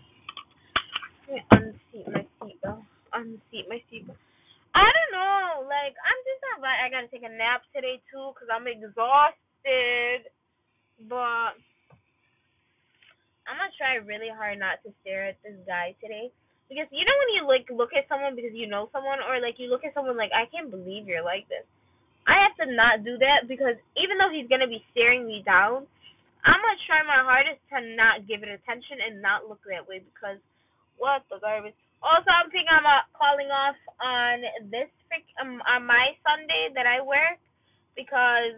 Let 1.29 1.35
me 1.35 1.43
unseat 1.51 2.07
my 2.07 2.21
seat, 2.21 2.27
seatbelt. 2.41 2.83
Unseat 3.13 3.65
my 3.69 3.81
seatbelt. 3.91 4.30
I 4.75 4.87
don't 4.87 5.13
know. 5.13 5.67
Like, 5.67 5.95
I'm 5.99 6.19
just 6.23 6.41
not. 6.47 6.63
I 6.63 6.87
gotta 6.89 7.11
take 7.11 7.25
a 7.27 7.31
nap 7.31 7.63
today 7.75 7.99
too 8.11 8.31
because 8.33 8.47
I'm 8.51 8.67
exhausted. 8.67 10.31
But 11.09 11.57
I'm 13.49 13.57
gonna 13.57 13.73
try 13.75 13.97
really 14.01 14.29
hard 14.29 14.61
not 14.61 14.79
to 14.85 14.93
stare 15.01 15.33
at 15.33 15.41
this 15.41 15.57
guy 15.65 15.97
today. 15.99 16.29
Because 16.69 16.87
you 16.93 17.03
know 17.03 17.17
when 17.19 17.31
you 17.35 17.43
like 17.43 17.67
look 17.67 17.91
at 17.91 18.07
someone 18.07 18.37
because 18.37 18.55
you 18.55 18.69
know 18.69 18.87
someone, 18.95 19.19
or 19.19 19.43
like 19.43 19.59
you 19.59 19.67
look 19.67 19.83
at 19.83 19.93
someone 19.93 20.15
like 20.15 20.31
I 20.31 20.47
can't 20.47 20.71
believe 20.71 21.03
you're 21.09 21.25
like 21.25 21.49
this. 21.51 21.67
I 22.29 22.37
have 22.47 22.55
to 22.63 22.67
not 22.69 23.03
do 23.03 23.17
that 23.17 23.49
because 23.49 23.75
even 23.97 24.15
though 24.15 24.31
he's 24.31 24.47
gonna 24.47 24.69
be 24.71 24.85
staring 24.93 25.27
me 25.27 25.43
down, 25.43 25.83
I'm 26.45 26.61
gonna 26.61 26.85
try 26.87 27.03
my 27.03 27.25
hardest 27.25 27.59
to 27.73 27.81
not 27.97 28.29
give 28.29 28.45
it 28.45 28.53
attention 28.53 29.03
and 29.03 29.19
not 29.19 29.49
look 29.49 29.59
that 29.67 29.83
way 29.89 29.99
because 29.99 30.39
what 30.95 31.25
the 31.27 31.41
garbage. 31.41 31.75
Also, 32.01 32.33
I'm 32.33 32.49
thinking 32.49 32.73
about 32.73 33.13
calling 33.13 33.53
off 33.53 33.77
on 34.01 34.41
this 34.73 34.89
freak 35.07 35.25
um, 35.37 35.61
on 35.69 35.85
my 35.85 36.17
Sunday 36.25 36.73
that 36.73 36.89
I 36.89 37.01
work 37.01 37.37
because 37.95 38.57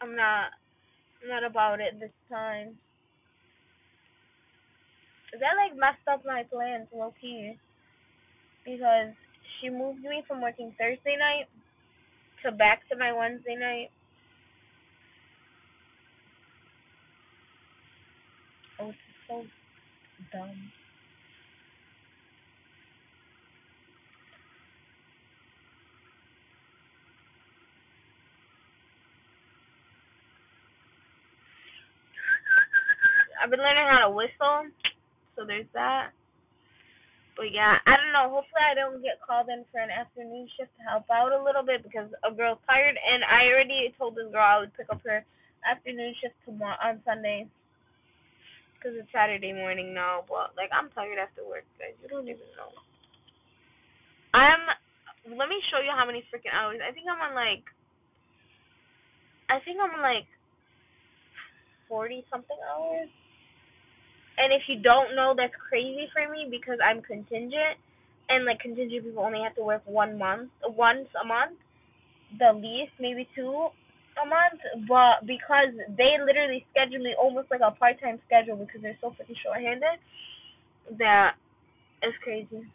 I'm 0.00 0.14
not 0.14 0.54
I'm 1.22 1.28
not 1.28 1.44
about 1.44 1.80
it 1.80 1.98
this 1.98 2.14
time. 2.30 2.78
That 5.34 5.58
like 5.58 5.78
messed 5.78 6.06
up 6.10 6.22
my 6.24 6.44
plans 6.50 6.88
low 6.94 7.14
key 7.20 7.58
because 8.64 9.12
she 9.60 9.70
moved 9.70 10.02
me 10.02 10.22
from 10.26 10.40
working 10.40 10.74
Thursday 10.78 11.16
night 11.18 11.50
to 12.44 12.52
back 12.52 12.82
to 12.90 12.96
my 12.96 13.12
Wednesday 13.12 13.56
night. 13.58 13.90
Oh, 18.80 18.88
it's 18.88 18.98
so 19.28 19.44
dumb. 20.32 20.79
I've 33.40 33.48
been 33.50 33.64
learning 33.64 33.88
how 33.88 34.04
to 34.04 34.12
whistle, 34.12 34.68
so 35.34 35.48
there's 35.48 35.68
that. 35.72 36.12
But 37.40 37.56
yeah, 37.56 37.80
I 37.88 37.96
don't 37.96 38.12
know. 38.12 38.28
Hopefully, 38.28 38.60
I 38.68 38.76
don't 38.76 39.00
get 39.00 39.16
called 39.24 39.48
in 39.48 39.64
for 39.72 39.80
an 39.80 39.88
afternoon 39.88 40.44
shift 40.60 40.76
to 40.76 40.84
help 40.84 41.08
out 41.08 41.32
a 41.32 41.40
little 41.40 41.64
bit 41.64 41.80
because 41.80 42.12
a 42.20 42.28
girl's 42.28 42.60
tired, 42.68 43.00
and 43.00 43.24
I 43.24 43.48
already 43.48 43.96
told 43.96 44.12
this 44.12 44.28
girl 44.28 44.44
I 44.44 44.60
would 44.60 44.76
pick 44.76 44.92
up 44.92 45.00
her 45.08 45.24
afternoon 45.64 46.12
shift 46.20 46.36
tomorrow 46.44 46.76
on 46.84 47.00
Sunday 47.08 47.48
because 48.76 48.92
it's 49.00 49.08
Saturday 49.08 49.56
morning 49.56 49.96
now. 49.96 50.28
But 50.28 50.52
like, 50.52 50.68
I'm 50.68 50.92
tired 50.92 51.16
after 51.16 51.40
work, 51.48 51.64
guys. 51.80 51.96
You 52.04 52.12
don't 52.12 52.28
even 52.28 52.44
know. 52.60 52.76
I'm. 54.36 54.60
Let 55.32 55.48
me 55.48 55.60
show 55.72 55.80
you 55.80 55.92
how 55.96 56.04
many 56.04 56.20
freaking 56.28 56.52
hours. 56.52 56.84
I 56.84 56.92
think 56.92 57.08
I'm 57.08 57.24
on 57.24 57.32
like. 57.32 57.64
I 59.48 59.64
think 59.64 59.80
I'm 59.80 59.96
on 59.96 60.04
like 60.04 60.28
forty 61.88 62.20
something 62.28 62.60
hours. 62.68 63.08
And 64.50 64.58
if 64.58 64.66
you 64.68 64.82
don't 64.82 65.14
know, 65.14 65.32
that's 65.36 65.54
crazy 65.70 66.10
for 66.12 66.26
me 66.26 66.48
because 66.50 66.78
I'm 66.82 67.02
contingent, 67.02 67.78
and 68.28 68.44
like 68.44 68.58
contingent 68.58 69.04
people 69.04 69.22
only 69.22 69.38
have 69.44 69.54
to 69.54 69.62
work 69.62 69.82
one 69.86 70.18
month, 70.18 70.50
once 70.66 71.06
a 71.22 71.24
month, 71.24 71.54
the 72.38 72.52
least, 72.54 72.92
maybe 72.98 73.28
two 73.34 73.68
a 74.18 74.26
month. 74.26 74.60
But 74.88 75.26
because 75.26 75.70
they 75.96 76.18
literally 76.18 76.66
schedule 76.72 76.98
me 76.98 77.14
almost 77.20 77.50
like 77.50 77.60
a 77.64 77.70
part 77.70 78.00
time 78.00 78.18
schedule 78.26 78.56
because 78.56 78.82
they're 78.82 78.98
so 79.00 79.10
freaking 79.10 79.38
short 79.42 79.62
handed, 79.62 80.02
that 80.98 81.34
is 82.02 82.14
crazy. 82.24 82.66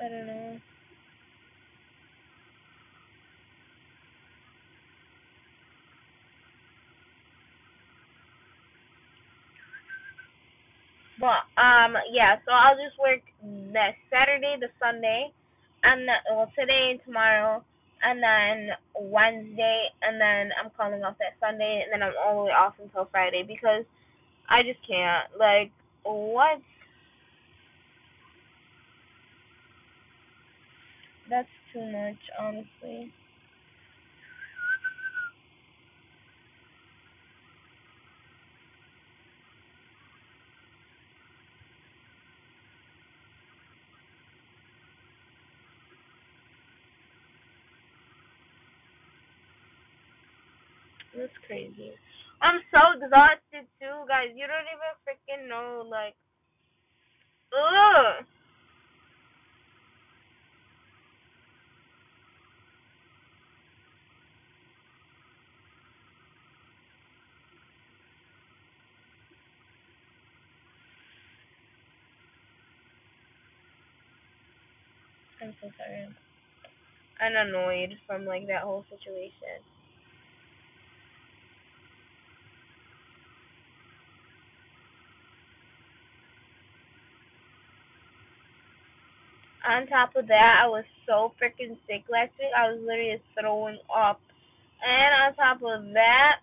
I 0.00 0.08
don't 0.08 0.26
know. 0.26 0.60
But 11.20 11.44
um 11.60 11.94
yeah, 12.12 12.36
so 12.46 12.52
I'll 12.52 12.76
just 12.76 12.98
work 13.00 13.22
the 13.44 13.90
Saturday, 14.10 14.56
the 14.60 14.68
Sunday, 14.80 15.30
and 15.84 16.08
then 16.08 16.16
well 16.32 16.52
today 16.58 16.92
and 16.92 17.00
tomorrow, 17.06 17.64
and 18.02 18.22
then 18.22 18.70
Wednesday, 18.98 19.88
and 20.02 20.20
then 20.20 20.50
I'm 20.62 20.72
calling 20.76 21.04
off 21.04 21.16
that 21.20 21.36
Sunday, 21.40 21.84
and 21.84 21.92
then 21.92 22.02
I'm 22.08 22.14
all 22.26 22.40
the 22.40 22.46
way 22.46 22.52
off 22.52 22.74
until 22.82 23.08
Friday 23.12 23.44
because 23.46 23.84
I 24.50 24.62
just 24.62 24.80
can't. 24.88 25.28
Like 25.38 25.72
what? 26.04 26.60
That's 31.30 31.48
too 31.72 31.84
much, 31.92 32.20
honestly. 32.40 33.12
That's 51.20 51.36
crazy. 51.46 51.92
I'm 52.40 52.60
so 52.72 52.80
exhausted 52.96 53.68
too, 53.80 53.96
guys. 54.08 54.32
You 54.32 54.48
don't 54.48 54.70
even 54.72 54.92
freaking 55.04 55.44
know, 55.52 55.84
like, 55.84 56.16
ugh. 57.52 58.26
I'm 75.42 75.54
so 75.60 75.68
tired. 75.78 76.14
And 77.20 77.36
annoyed 77.36 77.96
from 78.06 78.26
like 78.26 78.46
that 78.48 78.62
whole 78.64 78.84
situation. 78.90 79.62
On 89.70 89.86
top 89.86 90.18
of 90.18 90.26
that, 90.26 90.58
I 90.58 90.66
was 90.66 90.82
so 91.06 91.30
freaking 91.38 91.78
sick 91.86 92.02
last 92.10 92.34
week. 92.42 92.50
I 92.50 92.74
was 92.74 92.82
literally 92.82 93.22
throwing 93.38 93.78
up. 93.86 94.18
And 94.82 95.10
on 95.14 95.38
top 95.38 95.62
of 95.62 95.94
that, 95.94 96.42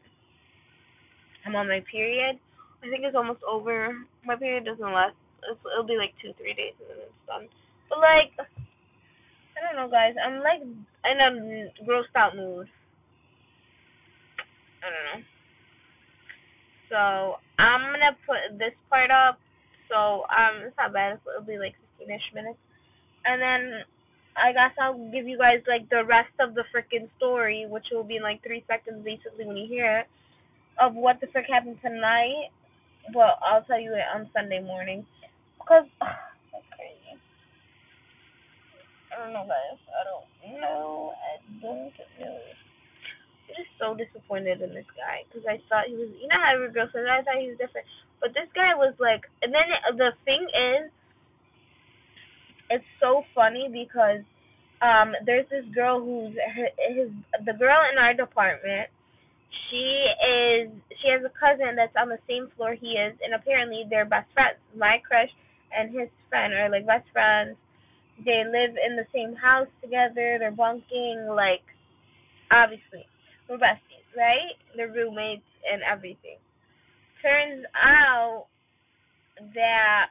I'm 1.44 1.60
on 1.60 1.68
my 1.68 1.84
period. 1.92 2.40
I 2.80 2.88
think 2.88 3.04
it's 3.04 3.20
almost 3.20 3.44
over. 3.44 3.92
My 4.24 4.40
period 4.40 4.64
doesn't 4.64 4.80
last. 4.80 5.20
It'll 5.44 5.84
be 5.84 6.00
like 6.00 6.16
two, 6.24 6.32
three 6.40 6.56
days 6.56 6.72
and 6.80 6.88
then 6.88 7.04
it's 7.04 7.28
done. 7.28 7.52
But 7.92 8.00
like, 8.00 8.32
I 8.40 9.60
don't 9.60 9.76
know, 9.76 9.92
guys. 9.92 10.16
I'm 10.16 10.40
like 10.40 10.64
in 10.64 11.18
a 11.20 11.30
grossed 11.84 12.16
out 12.16 12.32
mood. 12.32 12.72
I 14.80 14.88
don't 14.88 15.08
know. 15.12 15.22
So 16.88 17.00
I'm 17.60 17.92
gonna 17.92 18.16
put 18.24 18.56
this 18.56 18.76
part 18.88 19.12
up. 19.12 19.36
So 19.92 20.24
um, 20.32 20.64
it's 20.64 20.80
not 20.80 20.96
bad. 20.96 21.20
It'll 21.28 21.44
be 21.44 21.60
like 21.60 21.76
15ish 22.00 22.32
minutes 22.32 22.60
and 23.28 23.42
then 23.42 23.84
I 24.38 24.54
guess 24.54 24.72
I'll 24.80 24.98
give 25.12 25.28
you 25.28 25.38
guys 25.38 25.66
like 25.68 25.90
the 25.90 26.06
rest 26.06 26.32
of 26.40 26.56
the 26.56 26.64
freaking 26.72 27.10
story, 27.18 27.66
which 27.68 27.86
will 27.92 28.04
be 28.04 28.18
in 28.18 28.24
like 28.24 28.42
three 28.44 28.64
seconds 28.68 29.04
basically 29.04 29.46
when 29.46 29.58
you 29.58 29.68
hear 29.68 30.06
it, 30.06 30.08
of 30.80 30.96
what 30.96 31.20
the 31.20 31.28
frick 31.28 31.46
happened 31.52 31.78
tonight. 31.82 32.54
But 33.14 33.40
I'll 33.42 33.64
tell 33.64 33.80
you 33.80 33.94
it 33.94 34.08
on 34.14 34.30
Sunday 34.34 34.62
morning. 34.62 35.06
Because, 35.58 35.90
that's 36.00 36.70
crazy. 36.78 37.18
I 39.12 39.26
don't 39.26 39.34
know, 39.34 39.48
guys. 39.50 39.80
I 39.90 40.02
don't 40.06 40.62
know. 40.62 41.12
I 41.18 41.32
don't 41.60 41.92
know. 42.20 42.38
I'm 43.48 43.56
just 43.56 43.74
so 43.80 43.96
disappointed 43.98 44.62
in 44.62 44.76
this 44.76 44.88
guy 44.94 45.26
because 45.26 45.48
I 45.50 45.58
thought 45.66 45.90
he 45.90 45.96
was, 45.96 46.14
you 46.22 46.28
know 46.30 46.38
how 46.38 46.54
every 46.54 46.70
girl 46.70 46.86
says, 46.94 47.10
I 47.10 47.26
thought 47.26 47.42
he 47.42 47.50
was 47.50 47.58
different. 47.58 47.88
But 48.22 48.38
this 48.38 48.52
guy 48.54 48.76
was 48.78 48.94
like, 49.02 49.26
and 49.42 49.50
then 49.50 49.66
the 49.98 50.14
thing 50.28 50.46
is, 50.52 50.94
it's 52.70 52.86
so 53.00 53.24
funny 53.34 53.70
because 53.72 54.22
um 54.82 55.14
there's 55.26 55.48
this 55.50 55.66
girl 55.74 56.00
who's 56.00 56.36
his 56.94 57.10
the 57.46 57.54
girl 57.54 57.80
in 57.92 57.98
our 57.98 58.14
department 58.14 58.90
she 59.70 60.08
is 60.22 60.70
she 61.02 61.08
has 61.10 61.24
a 61.24 61.34
cousin 61.34 61.76
that's 61.76 61.96
on 62.00 62.10
the 62.10 62.20
same 62.28 62.48
floor 62.56 62.76
he 62.76 62.96
is 62.96 63.16
and 63.24 63.34
apparently 63.34 63.84
they're 63.90 64.06
best 64.06 64.28
friends. 64.34 64.58
My 64.76 64.98
crush 65.06 65.32
and 65.72 65.92
his 65.92 66.10
friend 66.30 66.54
are 66.54 66.70
like 66.70 66.86
best 66.86 67.08
friends. 67.12 67.58
They 68.24 68.44
live 68.46 68.76
in 68.78 68.96
the 68.96 69.06
same 69.14 69.36
house 69.36 69.70
together. 69.82 70.38
They're 70.40 70.52
bunking 70.52 71.28
like 71.30 71.64
obviously 72.52 73.06
we're 73.50 73.58
besties 73.58 74.08
right? 74.16 74.58
They're 74.76 74.92
roommates 74.92 75.48
and 75.72 75.82
everything. 75.84 76.38
Turns 77.22 77.66
out 77.76 78.48
that 79.54 80.10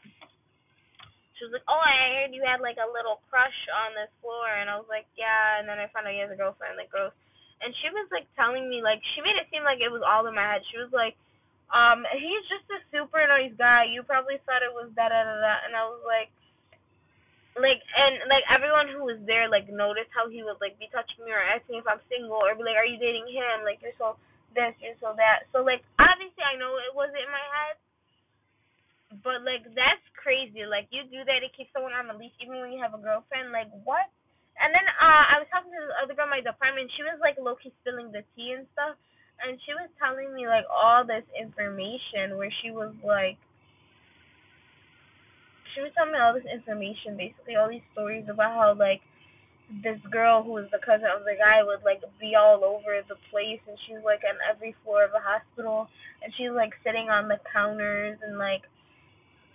she 1.37 1.45
was 1.45 1.53
like, 1.53 1.69
"Oh, 1.69 1.79
I 1.81 2.25
heard 2.25 2.33
you 2.33 2.43
had 2.45 2.65
like 2.65 2.81
a 2.81 2.89
little 2.89 3.21
crush 3.29 3.57
on 3.85 3.93
this 3.93 4.13
floor," 4.25 4.49
and 4.49 4.73
I 4.73 4.81
was 4.81 4.89
like, 4.89 5.09
"Yeah." 5.17 5.61
And 5.61 5.69
then 5.69 5.77
I 5.77 5.89
found 5.93 6.09
out 6.09 6.17
he 6.17 6.25
has 6.25 6.33
a 6.33 6.39
girlfriend, 6.39 6.81
like 6.81 6.91
gross. 6.91 7.13
And 7.61 7.73
she 7.81 7.89
was 7.93 8.09
like 8.13 8.29
telling 8.37 8.69
me, 8.69 8.81
like 8.81 9.01
she 9.15 9.25
made 9.25 9.37
it 9.37 9.49
seem 9.53 9.65
like 9.65 9.81
it 9.81 9.93
was 9.93 10.05
all 10.05 10.29
in 10.29 10.37
my 10.37 10.45
head. 10.45 10.65
She 10.73 10.81
was 10.81 10.93
like, 10.93 11.17
"Um, 11.73 12.05
he's 12.17 12.45
just 12.49 12.69
a 12.73 12.81
super 12.93 13.21
nice 13.29 13.53
guy. 13.57 13.89
You 13.89 14.05
probably 14.05 14.41
thought 14.45 14.65
it 14.65 14.73
was 14.73 14.93
da 14.97 15.09
da 15.13 15.21
da 15.25 15.37
da," 15.41 15.55
and 15.69 15.77
I 15.77 15.85
was 15.89 16.01
like, 16.05 16.33
like 17.57 17.81
and 17.81 18.29
like 18.29 18.45
everyone 18.53 18.93
who 18.93 19.05
was 19.05 19.21
there 19.25 19.49
like 19.49 19.69
noticed 19.73 20.13
how 20.13 20.29
he 20.29 20.45
would 20.45 20.61
like 20.61 20.77
be 20.77 20.89
touching 20.93 21.25
me 21.25 21.33
or 21.33 21.41
asking 21.41 21.81
if 21.81 21.89
I'm 21.89 22.01
single 22.09 22.41
or 22.41 22.53
be 22.57 22.65
like, 22.65 22.77
Are 22.77 22.89
you 22.89 23.01
dating 23.01 23.29
him? 23.29 23.65
Like 23.65 23.81
you're 23.81 23.97
so 23.97 24.21
this, 24.53 24.77
you're 24.81 24.97
so 25.01 25.17
that. 25.17 25.49
So 25.53 25.65
like 25.65 25.85
obviously 26.01 26.45
I 26.45 26.57
know 26.61 26.77
it 26.81 26.93
wasn't 26.93 27.25
in 27.25 27.33
my 27.33 27.45
head. 27.45 27.77
But 29.23 29.47
like 29.47 29.65
that's 29.73 30.05
crazy. 30.19 30.67
Like 30.67 30.91
you 30.91 31.07
do 31.09 31.23
that 31.25 31.41
to 31.45 31.49
keep 31.55 31.71
someone 31.73 31.95
on 31.95 32.11
the 32.11 32.17
leash 32.19 32.35
even 32.43 32.59
when 32.61 32.73
you 32.75 32.83
have 32.83 32.93
a 32.97 33.01
girlfriend, 33.01 33.55
like 33.55 33.71
what? 33.87 34.09
And 34.59 34.73
then 34.75 34.87
uh 34.99 35.25
I 35.33 35.41
was 35.41 35.49
talking 35.53 35.71
to 35.71 35.83
the 35.85 35.97
other 36.03 36.15
girl 36.17 36.29
in 36.29 36.35
my 36.37 36.43
department, 36.43 36.91
she 36.97 37.07
was 37.07 37.17
like 37.23 37.39
low 37.39 37.55
key 37.57 37.73
spilling 37.81 38.11
the 38.11 38.27
tea 38.35 38.57
and 38.57 38.67
stuff 38.75 38.99
and 39.45 39.61
she 39.65 39.73
was 39.77 39.89
telling 40.01 40.33
me 40.33 40.49
like 40.49 40.65
all 40.73 41.05
this 41.05 41.25
information 41.37 42.41
where 42.41 42.53
she 42.63 42.71
was 42.71 42.93
like 43.05 43.37
she 45.75 45.85
was 45.85 45.93
telling 45.93 46.17
me 46.17 46.19
all 46.19 46.33
this 46.33 46.49
information, 46.49 47.21
basically 47.21 47.57
all 47.61 47.69
these 47.69 47.85
stories 47.93 48.25
about 48.33 48.57
how 48.57 48.73
like 48.73 49.05
this 49.85 50.01
girl 50.09 50.41
who 50.41 50.57
was 50.57 50.65
the 50.73 50.81
cousin 50.81 51.11
of 51.13 51.27
the 51.29 51.37
guy 51.37 51.61
would 51.61 51.85
like 51.85 52.01
be 52.17 52.33
all 52.33 52.65
over 52.65 53.03
the 53.11 53.19
place 53.29 53.61
and 53.69 53.77
she's 53.85 54.01
like 54.07 54.25
on 54.25 54.39
every 54.49 54.73
floor 54.81 55.05
of 55.05 55.13
the 55.13 55.21
hospital 55.21 55.85
and 56.23 56.33
she's 56.39 56.55
like 56.55 56.73
sitting 56.81 57.11
on 57.11 57.29
the 57.29 57.37
counters 57.53 58.17
and 58.25 58.39
like 58.39 58.65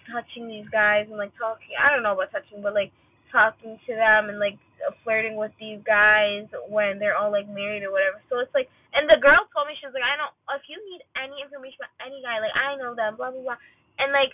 touching 0.10 0.48
these 0.48 0.68
guys 0.72 1.06
and 1.10 1.18
like 1.20 1.34
talking 1.38 1.76
I 1.78 1.92
don't 1.94 2.02
know 2.02 2.18
about 2.18 2.34
touching 2.34 2.64
but 2.64 2.74
like 2.74 2.90
talking 3.30 3.80
to 3.88 3.92
them 3.96 4.28
and 4.28 4.40
like 4.42 4.60
uh, 4.84 4.92
flirting 5.06 5.38
with 5.38 5.54
these 5.62 5.80
guys 5.88 6.50
when 6.68 7.00
they're 7.00 7.16
all 7.16 7.32
like 7.32 7.48
married 7.48 7.86
or 7.86 7.94
whatever. 7.94 8.20
So 8.28 8.42
it's 8.42 8.54
like 8.56 8.68
and 8.92 9.08
the 9.08 9.22
girl 9.24 9.40
told 9.56 9.72
me 9.72 9.78
she 9.80 9.88
was 9.88 9.96
like, 9.96 10.04
I 10.04 10.20
know 10.20 10.32
if 10.58 10.68
you 10.68 10.76
need 10.92 11.00
any 11.16 11.40
information 11.40 11.80
about 11.80 11.96
any 12.04 12.20
guy, 12.20 12.44
like 12.44 12.56
I 12.56 12.76
know 12.76 12.98
them, 12.98 13.16
blah 13.16 13.32
blah 13.32 13.44
blah 13.44 13.62
and 14.02 14.12
like 14.12 14.34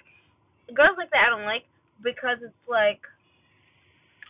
girls 0.72 0.96
like 0.96 1.12
that 1.12 1.28
I 1.28 1.34
don't 1.34 1.48
like 1.48 1.68
because 2.02 2.40
it's 2.42 2.64
like 2.66 3.04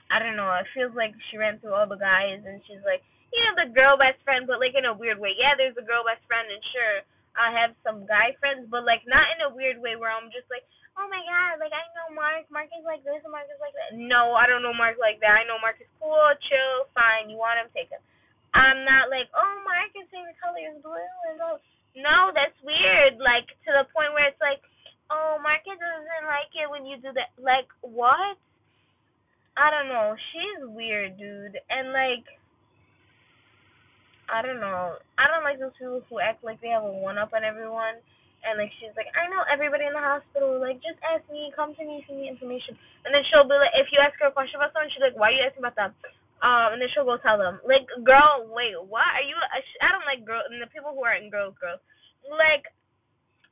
I 0.08 0.24
don't 0.24 0.40
know, 0.40 0.48
it 0.56 0.68
feels 0.72 0.96
like 0.96 1.12
she 1.30 1.36
ran 1.36 1.60
through 1.60 1.76
all 1.76 1.88
the 1.88 2.00
guys 2.00 2.40
and 2.48 2.64
she's 2.64 2.80
like, 2.88 3.04
you 3.36 3.44
know, 3.44 3.60
the 3.60 3.76
girl 3.76 4.00
best 4.00 4.24
friend, 4.24 4.48
but 4.48 4.64
like 4.64 4.72
in 4.72 4.88
a 4.88 4.96
weird 4.96 5.20
way. 5.20 5.36
Yeah, 5.36 5.52
there's 5.60 5.76
a 5.76 5.84
girl 5.84 6.08
best 6.08 6.24
friend 6.32 6.48
and 6.48 6.64
sure 6.72 7.04
I 7.38 7.54
have 7.54 7.78
some 7.86 8.04
guy 8.10 8.34
friends, 8.42 8.68
but 8.68 8.84
like 8.84 9.06
not 9.06 9.30
in 9.38 9.48
a 9.48 9.54
weird 9.54 9.78
way 9.80 9.96
where 9.96 10.12
I'm 10.12 10.34
just 10.34 10.50
like, 10.50 10.66
Oh 10.98 11.06
my 11.06 11.22
god, 11.22 11.62
like 11.62 11.72
I 11.72 11.86
know 11.94 12.10
Mark, 12.18 12.50
Mark 12.50 12.74
is 12.74 12.82
like 12.82 13.06
this 13.06 13.22
and 13.22 13.30
Mark 13.30 13.46
is 13.48 13.62
like 13.62 13.78
that. 13.78 13.94
No, 13.94 14.34
I 14.34 14.50
don't 14.50 14.66
know 14.66 14.74
Mark 14.74 14.98
like 14.98 15.22
that. 15.22 15.38
I 15.38 15.46
know 15.46 15.62
Mark 15.62 15.78
is 15.78 15.90
cool, 16.02 16.34
chill, 16.50 16.90
fine, 16.98 17.30
you 17.30 17.38
want 17.38 17.62
him, 17.62 17.70
take 17.72 17.94
him. 17.94 18.02
I'm 18.58 18.82
not 18.82 19.14
like, 19.14 19.30
Oh, 19.38 19.56
Mark 19.62 19.94
is 19.94 20.10
saying 20.10 20.26
the 20.26 20.38
color 20.42 20.66
is 20.66 20.82
blue 20.82 21.14
and 21.30 21.38
oh 21.40 21.58
no, 21.94 22.34
that's 22.34 22.58
weird. 22.66 23.22
Like 23.22 23.46
to 23.66 23.70
the 23.74 23.86
point 23.94 24.18
where 24.18 24.26
it's 24.26 24.42
like 24.42 24.66
oh, 25.12 25.40
Marcus 25.42 25.80
doesn't 25.80 26.28
like 26.28 26.52
it 26.56 26.70
when 26.70 26.86
you 26.86 27.00
do 27.00 27.12
that. 27.16 27.32
Like, 27.40 27.68
what? 27.82 28.36
I 29.58 29.72
don't 29.74 29.90
know. 29.90 30.14
She's 30.32 30.62
weird, 30.70 31.18
dude. 31.18 31.58
And, 31.70 31.92
like, 31.92 32.26
I 34.28 34.44
don't 34.44 34.60
know. 34.60 35.00
I 35.16 35.26
don't 35.32 35.48
like 35.48 35.60
those 35.60 35.76
people 35.80 36.04
who 36.08 36.20
act 36.20 36.44
like 36.44 36.60
they 36.60 36.72
have 36.72 36.84
a 36.84 36.92
one 36.92 37.18
up 37.18 37.32
on 37.32 37.48
everyone. 37.48 38.00
And, 38.46 38.62
like, 38.62 38.70
she's 38.78 38.94
like, 38.94 39.10
I 39.18 39.28
know 39.34 39.42
everybody 39.50 39.90
in 39.90 39.98
the 39.98 40.04
hospital. 40.04 40.62
Like, 40.62 40.78
just 40.80 41.02
ask 41.02 41.26
me. 41.34 41.50
Come 41.58 41.74
to 41.74 41.84
me. 41.84 42.06
Send 42.06 42.22
me 42.22 42.30
information. 42.30 42.78
And 43.04 43.12
then 43.12 43.26
she'll 43.28 43.50
be 43.50 43.58
like, 43.58 43.74
if 43.76 43.90
you 43.90 43.98
ask 44.00 44.14
her 44.22 44.30
a 44.30 44.36
question 44.36 44.62
about 44.62 44.72
someone, 44.72 44.94
she's 44.94 45.04
like, 45.04 45.18
why 45.18 45.34
are 45.34 45.36
you 45.36 45.44
asking 45.44 45.66
about 45.66 45.76
them? 45.76 45.92
Um, 46.46 46.78
and 46.78 46.80
then 46.80 46.88
she'll 46.94 47.08
go 47.08 47.18
tell 47.18 47.42
them. 47.42 47.58
Like, 47.66 47.90
girl, 48.06 48.46
wait, 48.54 48.78
what? 48.78 49.10
Are 49.10 49.26
you. 49.26 49.34
I 49.82 49.90
don't 49.90 50.06
like 50.06 50.22
girls. 50.22 50.46
And 50.54 50.62
the 50.62 50.70
people 50.70 50.94
who 50.94 51.02
are 51.02 51.18
in 51.18 51.34
girls, 51.34 51.58
girls. 51.58 51.82
Like, 52.30 52.70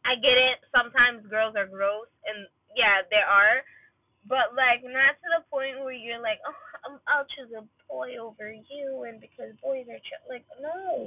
I 0.05 0.21
get 0.21 0.37
it. 0.37 0.61
Sometimes 0.69 1.25
girls 1.25 1.57
are 1.57 1.65
gross, 1.65 2.05
and 2.29 2.45
yeah, 2.77 3.01
there 3.09 3.25
are. 3.25 3.65
But 4.25 4.57
like, 4.57 4.81
not 4.81 5.13
to 5.21 5.27
the 5.37 5.45
point 5.53 5.85
where 5.85 5.93
you're 5.93 6.21
like, 6.21 6.41
oh, 6.45 6.97
I'll 7.05 7.29
choose 7.37 7.53
a 7.53 7.61
boy 7.85 8.17
over 8.17 8.49
you, 8.49 9.05
and 9.05 9.21
because 9.21 9.53
boys 9.61 9.85
are 9.85 10.01
ch-. 10.01 10.25
like, 10.29 10.45
no, 10.57 11.05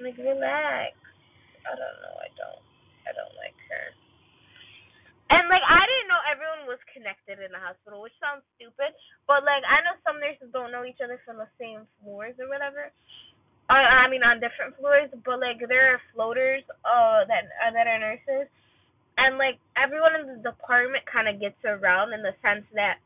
like 0.00 0.16
relax. 0.16 0.96
I 1.64 1.72
don't 1.76 1.98
know. 2.00 2.16
I 2.20 2.28
don't. 2.36 2.62
I 3.08 3.10
don't 3.16 3.36
like 3.36 3.56
her. 3.68 3.86
And 5.30 5.46
like, 5.46 5.62
I 5.62 5.82
didn't 5.86 6.10
know 6.10 6.20
everyone 6.26 6.66
was 6.66 6.82
connected 6.90 7.38
in 7.38 7.54
the 7.54 7.62
hospital, 7.62 8.02
which 8.02 8.16
sounds 8.18 8.42
stupid. 8.58 8.92
But 9.30 9.46
like, 9.46 9.62
I 9.62 9.80
know 9.86 9.94
some 10.02 10.18
nurses 10.18 10.50
don't 10.50 10.74
know 10.74 10.82
each 10.82 11.00
other 11.00 11.22
from 11.22 11.38
the 11.38 11.48
same 11.60 11.86
floors 12.02 12.34
or 12.42 12.50
whatever. 12.50 12.90
I, 13.70 14.04
I 14.04 14.10
mean 14.10 14.26
on 14.26 14.42
different 14.42 14.74
floors, 14.82 15.14
but 15.22 15.38
like 15.38 15.62
there 15.70 15.94
are 15.94 16.02
floaters 16.10 16.66
uh 16.82 17.22
that 17.30 17.46
uh, 17.62 17.70
that 17.70 17.86
are 17.86 18.02
nurses, 18.02 18.50
and 19.20 19.36
like 19.36 19.60
everyone 19.76 20.16
in 20.16 20.24
the 20.26 20.40
department 20.40 21.04
kind 21.04 21.28
of 21.28 21.36
gets 21.36 21.60
around 21.68 22.16
in 22.16 22.24
the 22.24 22.32
sense 22.40 22.64
that 22.72 22.96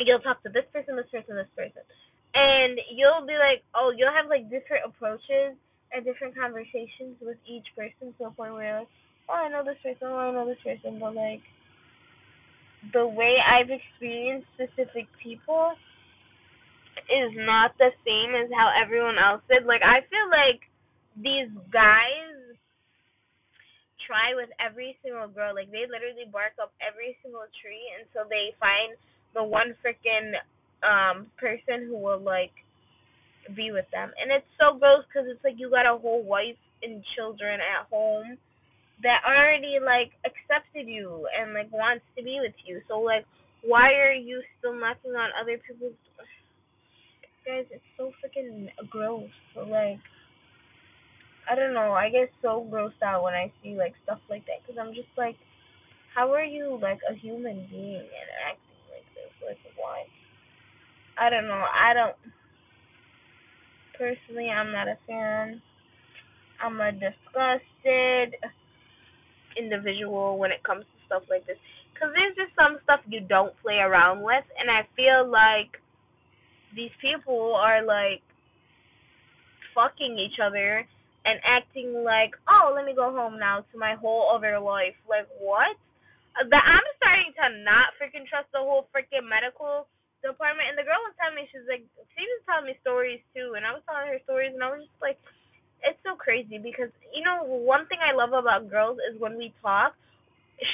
you'll 0.00 0.24
talk 0.24 0.40
to 0.42 0.48
this 0.48 0.64
person, 0.72 0.96
this 0.96 1.10
person, 1.12 1.36
this 1.36 1.52
person, 1.52 1.84
and 2.32 2.80
you'll 2.96 3.28
be 3.28 3.36
like, 3.36 3.60
oh, 3.76 3.92
you'll 3.92 4.14
have 4.14 4.32
like 4.32 4.48
different 4.48 4.88
approaches 4.88 5.60
and 5.92 6.04
different 6.04 6.32
conversations 6.32 7.20
with 7.20 7.36
each 7.44 7.68
person 7.76 8.16
to 8.16 8.28
a 8.28 8.32
point 8.32 8.56
where 8.56 8.80
like, 8.80 8.92
oh, 9.28 9.36
I 9.36 9.52
know 9.52 9.60
this 9.60 9.80
person, 9.84 10.08
oh, 10.08 10.16
I 10.16 10.32
know 10.32 10.48
this 10.48 10.60
person, 10.64 10.96
but 10.96 11.12
like 11.12 11.44
the 12.96 13.04
way 13.04 13.36
I've 13.42 13.68
experienced 13.68 14.48
specific 14.56 15.10
people 15.20 15.76
is 17.12 17.30
not 17.36 17.76
the 17.76 17.90
same 18.06 18.32
as 18.34 18.48
how 18.56 18.72
everyone 18.72 19.18
else 19.20 19.42
did. 19.50 19.66
Like 19.68 19.82
I 19.84 20.00
feel 20.08 20.28
like 20.32 20.64
these 21.18 21.50
guys 21.72 22.37
try 24.08 24.32
with 24.32 24.48
every 24.56 24.96
single 25.04 25.28
girl. 25.28 25.52
Like 25.52 25.68
they 25.68 25.84
literally 25.84 26.24
bark 26.32 26.56
up 26.56 26.72
every 26.80 27.20
single 27.20 27.44
tree 27.60 27.84
until 28.00 28.24
they 28.24 28.56
find 28.56 28.96
the 29.36 29.44
one 29.44 29.76
freaking 29.84 30.32
um 30.80 31.28
person 31.36 31.84
who 31.84 32.00
will 32.00 32.20
like 32.24 32.56
be 33.52 33.70
with 33.70 33.86
them. 33.92 34.10
And 34.16 34.32
it's 34.32 34.48
so 34.56 34.80
gross 34.80 35.04
because 35.04 35.28
it's 35.28 35.44
like 35.44 35.60
you 35.60 35.68
got 35.68 35.84
a 35.84 36.00
whole 36.00 36.24
wife 36.24 36.58
and 36.80 37.04
children 37.12 37.60
at 37.60 37.84
home 37.92 38.40
that 39.04 39.20
already 39.28 39.76
like 39.76 40.16
accepted 40.24 40.88
you 40.88 41.28
and 41.36 41.52
like 41.52 41.68
wants 41.68 42.08
to 42.16 42.24
be 42.24 42.40
with 42.40 42.56
you. 42.64 42.80
So 42.88 43.04
like 43.04 43.28
why 43.62 43.92
are 43.94 44.16
you 44.16 44.42
still 44.58 44.74
knocking 44.74 45.12
on 45.12 45.30
other 45.36 45.60
people's 45.66 45.98
guys, 47.46 47.66
it's 47.70 47.84
so 47.96 48.12
freaking 48.22 48.68
gross. 48.90 49.30
Like, 49.56 49.98
I 51.50 51.54
don't 51.54 51.72
know. 51.72 51.92
I 51.92 52.10
get 52.10 52.30
so 52.42 52.66
grossed 52.70 53.02
out 53.02 53.22
when 53.22 53.34
I 53.34 53.50
see 53.62 53.74
like 53.74 53.94
stuff 54.04 54.20
like 54.28 54.44
that 54.46 54.60
because 54.60 54.78
I'm 54.78 54.94
just 54.94 55.08
like, 55.16 55.36
how 56.14 56.32
are 56.34 56.44
you 56.44 56.78
like 56.80 57.00
a 57.10 57.14
human 57.14 57.66
being 57.70 58.04
and 58.04 58.28
acting 58.44 58.84
like 58.92 59.08
this? 59.16 59.32
Like 59.46 59.58
why? 59.76 60.04
I 61.18 61.30
don't 61.30 61.48
know. 61.48 61.64
I 61.64 61.94
don't. 61.94 62.16
Personally, 63.96 64.48
I'm 64.50 64.72
not 64.72 64.88
a 64.88 64.98
fan. 65.06 65.62
I'm 66.62 66.80
a 66.80 66.92
disgusted 66.92 68.34
individual 69.58 70.38
when 70.38 70.52
it 70.52 70.62
comes 70.62 70.84
to 70.84 71.06
stuff 71.06 71.22
like 71.30 71.46
this. 71.46 71.56
Because 71.92 72.14
there's 72.14 72.36
just 72.36 72.54
some 72.54 72.78
stuff 72.84 73.00
you 73.08 73.20
don't 73.20 73.54
play 73.62 73.78
around 73.78 74.22
with, 74.22 74.44
and 74.60 74.70
I 74.70 74.86
feel 74.94 75.26
like 75.26 75.80
these 76.76 76.94
people 77.00 77.54
are 77.56 77.84
like 77.84 78.22
fucking 79.74 80.18
each 80.18 80.38
other 80.38 80.86
and 81.28 81.36
acting 81.44 82.00
like, 82.00 82.32
oh, 82.48 82.72
let 82.72 82.88
me 82.88 82.96
go 82.96 83.12
home 83.12 83.36
now 83.36 83.60
to 83.68 83.76
my 83.76 83.92
whole 84.00 84.32
other 84.32 84.56
life. 84.56 84.96
Like, 85.04 85.28
what? 85.36 85.76
Uh, 86.32 86.48
that 86.48 86.64
I'm 86.64 86.88
starting 86.96 87.36
to 87.36 87.44
not 87.68 87.92
freaking 88.00 88.24
trust 88.24 88.48
the 88.56 88.64
whole 88.64 88.88
freaking 88.88 89.28
medical 89.28 89.84
department. 90.24 90.72
And 90.72 90.80
the 90.80 90.88
girl 90.88 90.98
was 91.04 91.12
telling 91.20 91.36
me, 91.36 91.44
she's 91.52 91.68
like, 91.68 91.84
she 92.16 92.24
was 92.24 92.40
telling 92.48 92.72
me 92.72 92.80
stories 92.80 93.20
too. 93.36 93.60
And 93.60 93.68
I 93.68 93.76
was 93.76 93.84
telling 93.84 94.08
her 94.08 94.20
stories, 94.24 94.56
and 94.56 94.64
I 94.64 94.72
was 94.72 94.88
just 94.88 95.02
like, 95.04 95.20
it's 95.84 96.00
so 96.00 96.16
crazy 96.16 96.56
because, 96.56 96.90
you 97.12 97.20
know, 97.22 97.44
one 97.44 97.84
thing 97.86 98.00
I 98.00 98.16
love 98.16 98.32
about 98.32 98.72
girls 98.72 98.98
is 99.12 99.20
when 99.20 99.36
we 99.36 99.52
talk, 99.60 99.92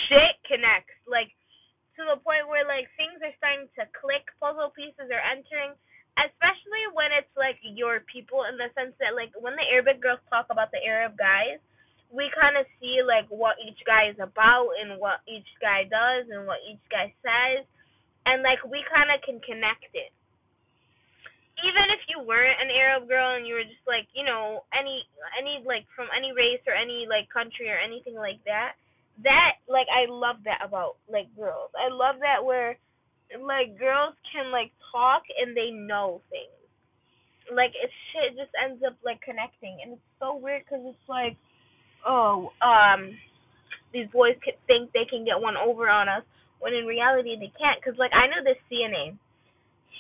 shit 0.07 0.39
connects. 0.47 0.95
Like, 1.05 1.35
to 1.99 2.03
the 2.11 2.19
point 2.23 2.47
where 2.51 2.67
like 2.67 2.91
things 2.99 3.23
are 3.23 3.35
starting 3.39 3.71
to 3.79 3.87
click, 3.95 4.27
puzzle 4.43 4.75
pieces 4.75 5.11
are 5.11 5.25
entering, 5.25 5.79
especially 6.19 6.85
when 6.95 7.11
it's 7.11 7.31
like 7.35 7.59
your 7.63 8.03
people 8.07 8.47
in 8.47 8.55
the 8.55 8.71
sense 8.79 8.95
that 9.03 9.19
like 9.19 9.35
when 9.39 9.59
the 9.59 9.67
Arabic 9.71 9.99
girls 9.99 10.23
talk 10.31 10.47
about 10.51 10.71
the 10.71 10.83
Arab 10.87 11.19
guys, 11.19 11.59
we 12.15 12.31
kind 12.31 12.55
of 12.55 12.67
see 12.79 13.03
like 13.03 13.27
what 13.31 13.59
each 13.59 13.79
guy 13.83 14.11
is 14.11 14.19
about 14.23 14.71
and 14.79 15.01
what 15.03 15.25
each 15.27 15.49
guy 15.59 15.83
does 15.87 16.31
and 16.31 16.47
what 16.47 16.63
each 16.63 16.83
guy 16.87 17.11
says, 17.23 17.67
and 18.27 18.47
like 18.47 18.63
we 18.63 18.87
kind 18.87 19.11
of 19.11 19.19
can 19.27 19.43
connect 19.43 19.91
it. 19.95 20.15
Even 21.63 21.87
if 21.95 22.03
you 22.11 22.19
weren't 22.23 22.61
an 22.63 22.71
Arab 22.71 23.07
girl 23.07 23.39
and 23.39 23.47
you 23.47 23.59
were 23.59 23.67
just 23.67 23.87
like 23.87 24.07
you 24.15 24.23
know 24.23 24.63
any 24.71 25.03
any 25.35 25.63
like 25.67 25.87
from 25.99 26.07
any 26.15 26.31
race 26.31 26.63
or 26.71 26.75
any 26.75 27.11
like 27.11 27.27
country 27.31 27.67
or 27.67 27.79
anything 27.79 28.15
like 28.15 28.39
that 28.47 28.79
that 29.23 29.63
like 29.71 29.87
I 29.87 30.11
love 30.11 30.43
that 30.45 30.59
about 30.63 30.99
like 31.07 31.31
girls. 31.39 31.71
I 31.79 31.91
love 31.93 32.19
that 32.23 32.43
where 32.43 32.79
like 33.43 33.79
girls 33.79 34.15
can 34.31 34.53
like 34.53 34.71
talk 34.93 35.23
and 35.35 35.57
they 35.57 35.71
know 35.71 36.21
things. 36.31 36.55
Like 37.51 37.75
it 37.77 37.91
shit 38.13 38.39
just 38.39 38.55
ends 38.57 38.83
up 38.87 38.97
like 39.05 39.21
connecting, 39.21 39.79
and 39.83 39.99
it's 39.99 40.11
so 40.19 40.37
weird 40.37 40.65
because 40.65 40.81
it's 40.87 41.09
like, 41.09 41.37
oh, 42.07 42.53
um, 42.65 43.13
these 43.93 44.09
boys 44.09 44.39
can 44.41 44.57
think 44.67 44.93
they 44.93 45.05
can 45.05 45.25
get 45.25 45.37
one 45.37 45.57
over 45.57 45.91
on 45.91 46.09
us, 46.09 46.25
when 46.61 46.73
in 46.73 46.89
reality 46.89 47.37
they 47.37 47.53
can't. 47.59 47.83
Cause 47.85 47.99
like 47.99 48.13
I 48.17 48.27
know 48.33 48.41
this 48.41 48.61
CNA, 48.73 49.19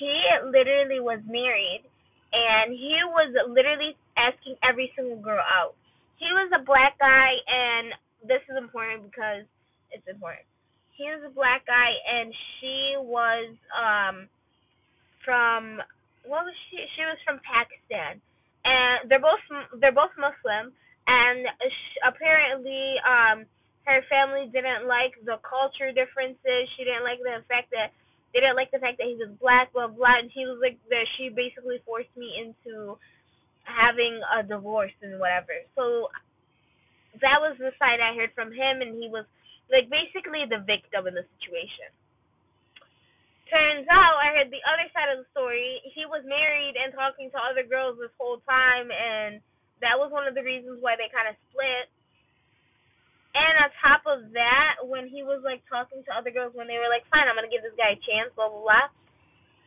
he 0.00 0.14
literally 0.48 1.04
was 1.04 1.20
married, 1.28 1.84
and 2.32 2.72
he 2.72 2.96
was 3.12 3.28
literally 3.50 3.92
asking 4.16 4.56
every 4.64 4.90
single 4.96 5.20
girl 5.20 5.44
out. 5.44 5.76
He 6.16 6.30
was 6.32 6.48
a 6.56 6.64
black 6.64 6.96
guy, 6.96 7.36
and 7.44 7.92
this 8.24 8.40
is 8.48 8.56
important 8.56 9.04
because 9.10 9.44
it's 9.92 10.06
important. 10.08 10.48
He 10.96 11.04
was 11.10 11.22
a 11.26 11.34
black 11.34 11.66
guy, 11.66 11.90
and 12.06 12.32
she 12.60 12.94
was 12.98 13.54
um 13.74 14.28
from 15.24 15.82
what 16.24 16.44
was 16.46 16.56
she? 16.70 16.78
She 16.96 17.02
was 17.04 17.18
from 17.26 17.40
Pakistan, 17.44 18.20
and 18.64 19.10
they're 19.10 19.22
both 19.22 19.42
they're 19.80 19.94
both 19.94 20.14
Muslim, 20.18 20.72
and 21.06 21.38
she, 21.60 21.94
apparently 22.06 22.96
um 23.04 23.44
her 23.84 24.00
family 24.08 24.48
didn't 24.48 24.88
like 24.88 25.12
the 25.28 25.36
culture 25.44 25.92
differences. 25.92 26.70
She 26.76 26.84
didn't 26.88 27.04
like 27.04 27.20
the 27.20 27.44
fact 27.50 27.68
that 27.76 27.92
they 28.32 28.40
didn't 28.40 28.56
like 28.56 28.72
the 28.72 28.80
fact 28.80 28.98
that 28.98 29.06
he 29.06 29.18
was 29.18 29.30
black, 29.40 29.72
blah 29.72 29.88
blah. 29.88 30.18
And 30.18 30.30
he 30.32 30.46
was 30.46 30.58
like 30.62 30.78
that. 30.88 31.06
She 31.18 31.28
basically 31.28 31.82
forced 31.84 32.12
me 32.16 32.32
into 32.40 32.96
having 33.64 34.20
a 34.36 34.42
divorce 34.42 34.94
and 35.02 35.20
whatever. 35.20 35.52
So 35.76 36.08
that 37.20 37.38
was 37.40 37.56
the 37.58 37.72
side 37.78 38.00
I 38.00 38.16
heard 38.16 38.32
from 38.34 38.50
him, 38.52 38.80
and 38.80 38.96
he 38.96 39.08
was 39.08 39.24
like 39.70 39.88
basically 39.88 40.44
the 40.48 40.64
victim 40.64 41.06
in 41.06 41.14
the 41.14 41.24
situation. 41.38 41.90
Turns 43.48 43.86
out 43.92 44.18
I 44.18 44.34
heard 44.34 44.50
the 44.50 44.64
other 44.66 44.88
side 44.90 45.12
of 45.14 45.22
the 45.22 45.28
story. 45.30 45.78
He 45.94 46.08
was 46.08 46.24
married 46.26 46.74
and 46.80 46.92
talking 46.96 47.30
to 47.30 47.38
other 47.38 47.62
girls 47.62 48.00
this 48.00 48.12
whole 48.18 48.40
time, 48.48 48.90
and 48.90 49.38
that 49.84 49.94
was 50.00 50.10
one 50.10 50.26
of 50.26 50.34
the 50.34 50.42
reasons 50.42 50.80
why 50.80 50.96
they 50.96 51.12
kind 51.12 51.28
of 51.28 51.36
split 51.50 51.88
and 53.34 53.66
on 53.66 53.70
top 53.82 54.06
of 54.06 54.30
that, 54.30 54.78
when 54.86 55.10
he 55.10 55.26
was 55.26 55.42
like 55.42 55.58
talking 55.66 56.06
to 56.06 56.10
other 56.14 56.30
girls, 56.30 56.54
when 56.54 56.70
they 56.70 56.78
were 56.78 56.88
like, 56.88 57.02
"Fine, 57.10 57.26
I'm 57.26 57.34
gonna 57.34 57.50
give 57.50 57.66
this 57.66 57.74
guy 57.74 57.98
a 57.98 58.00
chance," 58.06 58.30
blah 58.38 58.48
blah 58.48 58.62
blah, 58.62 58.88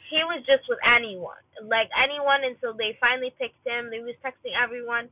he 0.07 0.23
was 0.23 0.39
just 0.47 0.63
with 0.71 0.79
anyone, 0.87 1.43
like 1.67 1.91
anyone, 1.91 2.43
until 2.47 2.73
they 2.73 2.95
finally 2.99 3.31
picked 3.35 3.59
him. 3.67 3.91
He 3.91 3.99
was 3.99 4.15
texting 4.23 4.55
everyone. 4.55 5.11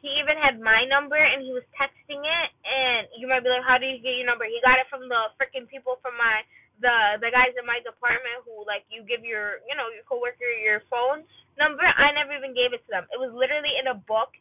He 0.00 0.10
even 0.22 0.38
had 0.38 0.62
my 0.62 0.86
number, 0.86 1.18
and 1.18 1.42
he 1.42 1.50
was 1.50 1.66
texting 1.74 2.22
it. 2.22 2.48
And 2.62 3.10
you 3.18 3.26
might 3.26 3.42
be 3.42 3.50
like, 3.50 3.66
"How 3.66 3.78
did 3.78 3.90
you 3.90 4.00
get 4.02 4.14
your 4.18 4.28
number?" 4.28 4.46
He 4.46 4.58
got 4.62 4.78
it 4.78 4.86
from 4.90 5.06
the 5.10 5.34
freaking 5.38 5.66
people 5.66 5.98
from 6.02 6.14
my 6.16 6.42
the 6.78 7.18
the 7.18 7.30
guys 7.34 7.54
in 7.58 7.66
my 7.66 7.82
department 7.82 8.46
who 8.46 8.62
like 8.66 8.86
you 8.90 9.02
give 9.02 9.26
your 9.26 9.62
you 9.66 9.74
know 9.74 9.90
your 9.90 10.06
coworker 10.06 10.46
your 10.62 10.82
phone 10.90 11.26
number. 11.58 11.82
I 11.82 12.14
never 12.14 12.34
even 12.34 12.54
gave 12.54 12.72
it 12.72 12.82
to 12.86 12.90
them. 12.90 13.06
It 13.10 13.18
was 13.18 13.34
literally 13.34 13.74
in 13.78 13.90
a 13.90 13.98
book 13.98 14.34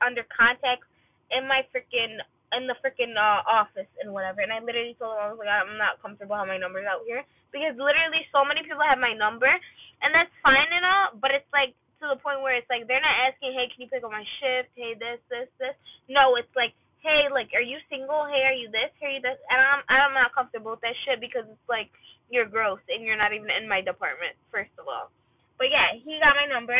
under 0.00 0.22
contacts 0.30 0.86
in 1.34 1.46
my 1.46 1.66
freaking 1.74 2.22
in 2.54 2.66
the 2.66 2.74
freaking 2.82 3.14
uh, 3.14 3.46
office 3.46 3.90
and 4.02 4.10
whatever. 4.10 4.42
And 4.42 4.50
I 4.50 4.58
literally 4.58 4.98
told 4.98 5.14
him 5.14 5.22
I 5.22 5.30
was 5.30 5.38
like, 5.38 5.50
I'm 5.50 5.78
not 5.78 6.02
comfortable 6.02 6.34
having 6.34 6.58
my 6.58 6.62
numbers 6.62 6.86
out 6.86 7.06
here 7.06 7.22
because 7.54 7.78
literally 7.78 8.26
so 8.34 8.42
many 8.42 8.62
people 8.66 8.82
have 8.82 8.98
my 8.98 9.14
number, 9.14 9.50
and 9.50 10.10
that's 10.10 10.32
fine 10.42 10.70
and 10.70 10.86
all. 10.86 11.06
But 11.18 11.34
it's 11.34 11.50
like 11.54 11.74
to 12.02 12.10
the 12.10 12.18
point 12.18 12.42
where 12.42 12.49
it's 12.60 12.68
like 12.68 12.84
they're 12.84 13.00
not 13.00 13.32
asking, 13.32 13.56
hey, 13.56 13.72
can 13.72 13.80
you 13.80 13.88
pick 13.88 14.04
up 14.04 14.12
my 14.12 14.26
shift? 14.38 14.76
Hey, 14.76 14.92
this, 14.94 15.18
this, 15.32 15.48
this. 15.56 15.76
No, 16.12 16.36
it's 16.36 16.52
like, 16.52 16.76
hey, 17.00 17.32
like, 17.32 17.48
are 17.56 17.64
you 17.64 17.80
single? 17.88 18.28
Hey, 18.28 18.44
are 18.44 18.56
you 18.56 18.68
this? 18.68 18.92
Hey, 19.00 19.08
are 19.08 19.14
you 19.16 19.22
this? 19.24 19.40
And 19.48 19.58
I'm 19.58 19.80
I'm 19.88 20.12
not 20.12 20.36
comfortable 20.36 20.76
with 20.76 20.84
that 20.84 20.96
shit 21.08 21.24
because 21.24 21.48
it's 21.48 21.68
like 21.72 21.88
you're 22.28 22.46
gross 22.46 22.84
and 22.92 23.00
you're 23.02 23.18
not 23.18 23.32
even 23.32 23.48
in 23.48 23.64
my 23.64 23.80
department. 23.80 24.36
First 24.52 24.76
of 24.76 24.84
all, 24.84 25.08
but 25.56 25.72
yeah, 25.72 25.96
he 25.96 26.20
got 26.20 26.36
my 26.36 26.46
number. 26.46 26.76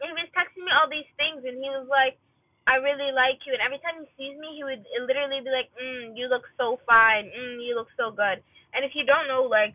And 0.00 0.10
he 0.10 0.16
was 0.16 0.32
texting 0.32 0.64
me 0.64 0.72
all 0.72 0.88
these 0.88 1.08
things, 1.20 1.44
and 1.44 1.60
he 1.60 1.68
was 1.70 1.86
like 1.86 2.18
I 2.70 2.78
really 2.78 3.10
like 3.10 3.40
you. 3.46 3.56
And 3.56 3.62
every 3.64 3.80
time 3.80 3.98
he 3.98 4.06
sees 4.14 4.36
me, 4.38 4.54
he 4.54 4.64
would 4.64 4.84
literally 5.02 5.40
be 5.40 5.50
like, 5.50 5.74
mm, 5.74 6.14
you 6.14 6.28
look 6.28 6.44
so 6.54 6.78
fine. 6.86 7.26
Mm, 7.32 7.58
you 7.64 7.74
look 7.74 7.88
so 7.96 8.14
good. 8.14 8.44
And 8.70 8.84
if 8.84 8.92
you 8.94 9.02
don't 9.02 9.26
know, 9.26 9.42
like, 9.48 9.74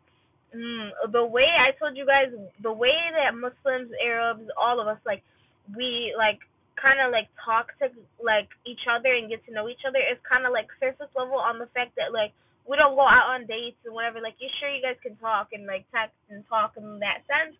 mm, 0.56 0.96
the 1.12 1.26
way 1.26 1.50
I 1.50 1.76
told 1.76 1.98
you 1.98 2.06
guys, 2.06 2.32
the 2.62 2.72
way 2.72 2.96
that 3.20 3.36
Muslims, 3.36 3.92
Arabs, 4.00 4.48
all 4.56 4.80
of 4.80 4.88
us, 4.88 5.02
like, 5.06 5.24
we, 5.74 6.14
like, 6.18 6.40
kind 6.78 7.02
of, 7.02 7.10
like, 7.10 7.32
talk 7.42 7.74
to, 7.82 7.90
like, 8.22 8.52
each 8.68 8.86
other 8.86 9.16
and 9.16 9.30
get 9.32 9.42
to 9.48 9.54
know 9.56 9.70
each 9.70 9.88
other 9.88 10.00
is 10.00 10.20
kind 10.28 10.46
of, 10.46 10.54
like, 10.54 10.70
surface 10.78 11.10
level 11.18 11.40
on 11.40 11.58
the 11.58 11.72
fact 11.74 11.96
that, 11.98 12.14
like, 12.14 12.36
we 12.68 12.78
don't 12.78 12.98
go 12.98 13.06
out 13.06 13.34
on 13.34 13.50
dates 13.50 13.80
and 13.86 13.94
whatever. 13.94 14.22
Like, 14.22 14.38
you 14.38 14.50
sure 14.60 14.70
you 14.70 14.82
guys 14.82 15.00
can 15.02 15.16
talk 15.18 15.50
and, 15.54 15.66
like, 15.66 15.86
text 15.90 16.18
and 16.30 16.46
talk 16.46 16.78
in 16.78 17.00
that 17.02 17.26
sense. 17.26 17.58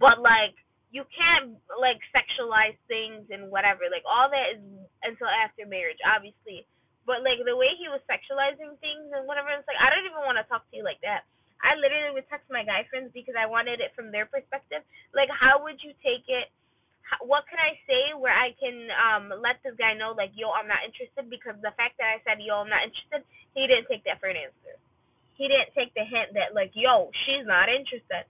But, 0.00 0.18
like, 0.18 0.58
you 0.94 1.02
can't 1.10 1.58
like 1.74 1.98
sexualize 2.14 2.78
things 2.86 3.26
and 3.34 3.50
whatever. 3.50 3.90
Like 3.90 4.06
all 4.06 4.30
that 4.30 4.54
is 4.54 4.62
until 5.02 5.26
after 5.26 5.66
marriage, 5.66 5.98
obviously. 6.06 6.62
But 7.02 7.26
like 7.26 7.42
the 7.42 7.58
way 7.58 7.74
he 7.74 7.90
was 7.90 7.98
sexualizing 8.06 8.78
things 8.78 9.10
and 9.10 9.26
whatever, 9.26 9.50
it's 9.50 9.66
like 9.66 9.82
I 9.82 9.90
don't 9.90 10.06
even 10.06 10.22
want 10.22 10.38
to 10.38 10.46
talk 10.46 10.62
to 10.70 10.74
you 10.78 10.86
like 10.86 11.02
that. 11.02 11.26
I 11.58 11.74
literally 11.74 12.14
would 12.14 12.30
text 12.30 12.46
my 12.46 12.62
guy 12.62 12.86
friends 12.86 13.10
because 13.10 13.34
I 13.34 13.50
wanted 13.50 13.82
it 13.82 13.90
from 13.98 14.14
their 14.14 14.30
perspective. 14.30 14.86
Like, 15.10 15.32
how 15.34 15.66
would 15.66 15.82
you 15.82 15.98
take 15.98 16.30
it? 16.30 16.54
What 17.20 17.44
can 17.48 17.60
I 17.60 17.76
say 17.84 18.16
where 18.16 18.32
I 18.34 18.56
can 18.56 18.88
um 18.92 19.24
let 19.40 19.60
this 19.60 19.76
guy 19.76 19.92
know 19.92 20.16
like, 20.16 20.32
yo, 20.34 20.50
I'm 20.50 20.68
not 20.68 20.84
interested 20.84 21.28
because 21.28 21.56
the 21.60 21.74
fact 21.76 22.00
that 22.00 22.08
I 22.08 22.18
said 22.24 22.40
yo, 22.40 22.64
I'm 22.64 22.72
not 22.72 22.84
interested, 22.84 23.22
he 23.52 23.68
didn't 23.68 23.88
take 23.88 24.04
that 24.08 24.18
for 24.20 24.28
an 24.32 24.40
answer. 24.40 24.76
He 25.36 25.50
didn't 25.50 25.74
take 25.76 25.92
the 25.92 26.06
hint 26.06 26.32
that 26.38 26.56
like, 26.56 26.72
yo, 26.72 27.12
she's 27.26 27.44
not 27.44 27.68
interested. 27.68 28.24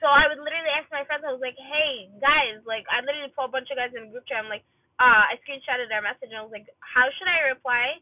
So 0.00 0.08
I 0.08 0.26
would 0.32 0.40
literally 0.40 0.72
ask 0.72 0.88
my 0.88 1.04
friends, 1.04 1.28
I 1.28 1.30
was 1.36 1.44
like, 1.44 1.60
hey, 1.60 2.08
guys, 2.24 2.64
like, 2.64 2.88
I 2.88 3.04
literally 3.04 3.30
put 3.36 3.52
a 3.52 3.52
bunch 3.52 3.68
of 3.68 3.76
guys 3.76 3.92
in 3.92 4.08
a 4.08 4.10
group 4.10 4.24
chat. 4.24 4.40
I'm 4.40 4.48
like, 4.48 4.64
uh, 4.96 5.28
I 5.28 5.36
screenshotted 5.44 5.92
their 5.92 6.00
message 6.00 6.32
and 6.32 6.40
I 6.40 6.44
was 6.44 6.50
like, 6.52 6.64
how 6.80 7.04
should 7.12 7.28
I 7.28 7.52
reply 7.52 8.00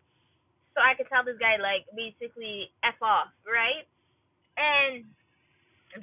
so 0.74 0.78
I 0.78 0.94
can 0.94 1.10
tell 1.10 1.26
this 1.26 1.42
guy, 1.42 1.58
like, 1.58 1.90
basically 1.98 2.70
F 2.86 3.02
off, 3.02 3.34
right? 3.42 3.82
And 4.54 5.10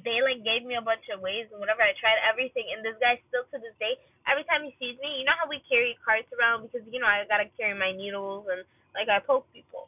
they, 0.02 0.18
like, 0.22 0.42
gave 0.42 0.66
me 0.66 0.74
a 0.74 0.84
bunch 0.84 1.06
of 1.14 1.22
ways 1.22 1.46
and 1.50 1.62
whatever. 1.62 1.82
I 1.82 1.94
tried 1.98 2.18
everything. 2.26 2.66
And 2.74 2.82
this 2.82 2.98
guy 2.98 3.22
still 3.30 3.46
to 3.50 3.56
this 3.62 3.76
day, 3.78 3.94
every 4.26 4.42
time 4.50 4.66
he 4.66 4.74
sees 4.82 4.98
me, 4.98 5.20
you 5.20 5.24
know 5.24 5.36
how 5.38 5.46
we 5.46 5.62
carry 5.70 5.94
carts 6.02 6.30
around 6.34 6.66
because, 6.66 6.82
you 6.90 6.98
know, 6.98 7.06
I 7.08 7.22
gotta 7.30 7.46
carry 7.54 7.76
my 7.78 7.94
needles 7.94 8.50
and, 8.50 8.66
like, 8.98 9.06
I 9.06 9.22
poke 9.22 9.46
people 9.54 9.86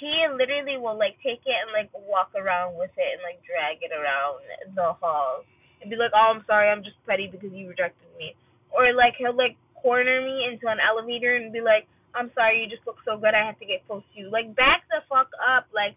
he 0.00 0.12
literally 0.28 0.76
will 0.76 0.98
like 0.98 1.16
take 1.22 1.40
it 1.46 1.56
and 1.64 1.70
like 1.72 1.90
walk 2.06 2.28
around 2.34 2.74
with 2.76 2.90
it 2.98 3.10
and 3.16 3.22
like 3.22 3.38
drag 3.46 3.80
it 3.80 3.94
around 3.94 4.42
the 4.74 4.92
halls 4.98 5.46
and 5.80 5.88
be 5.88 5.96
like, 5.96 6.12
"Oh, 6.12 6.34
I'm 6.34 6.44
sorry, 6.44 6.68
I'm 6.68 6.82
just 6.84 6.98
petty 7.06 7.28
because 7.30 7.52
you 7.52 7.70
rejected 7.70 8.10
me," 8.18 8.34
or 8.74 8.92
like 8.92 9.14
he'll 9.16 9.36
like 9.36 9.56
corner 9.78 10.20
me 10.20 10.44
into 10.50 10.66
an 10.68 10.82
elevator 10.82 11.36
and 11.36 11.52
be 11.52 11.60
like, 11.64 11.86
"I'm 12.14 12.28
sorry, 12.34 12.60
you 12.60 12.68
just 12.68 12.86
look 12.86 12.98
so 13.04 13.16
good, 13.16 13.32
I 13.32 13.46
have 13.46 13.58
to 13.60 13.68
get 13.68 13.86
close 13.86 14.02
to 14.02 14.14
you." 14.20 14.28
Like 14.28 14.52
back 14.56 14.84
the 14.90 15.00
fuck 15.08 15.30
up, 15.40 15.70
like 15.72 15.96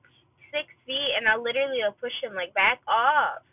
six 0.57 0.73
feet, 0.89 1.13
and 1.13 1.29
I 1.29 1.37
literally 1.37 1.85
will 1.85 1.93
push 2.01 2.17
him 2.25 2.33
like 2.33 2.57
back 2.57 2.81
off. 2.89 3.45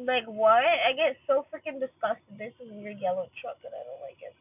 Like 0.00 0.24
what? 0.24 0.64
I 0.64 0.96
get 0.96 1.20
so 1.28 1.44
freaking 1.52 1.76
disgusted. 1.76 2.40
There's 2.40 2.56
a 2.64 2.68
weird 2.72 2.96
yellow 3.00 3.28
truck 3.36 3.60
and 3.60 3.72
I 3.72 3.84
don't 3.84 4.00
like 4.00 4.20
it. 4.24 4.32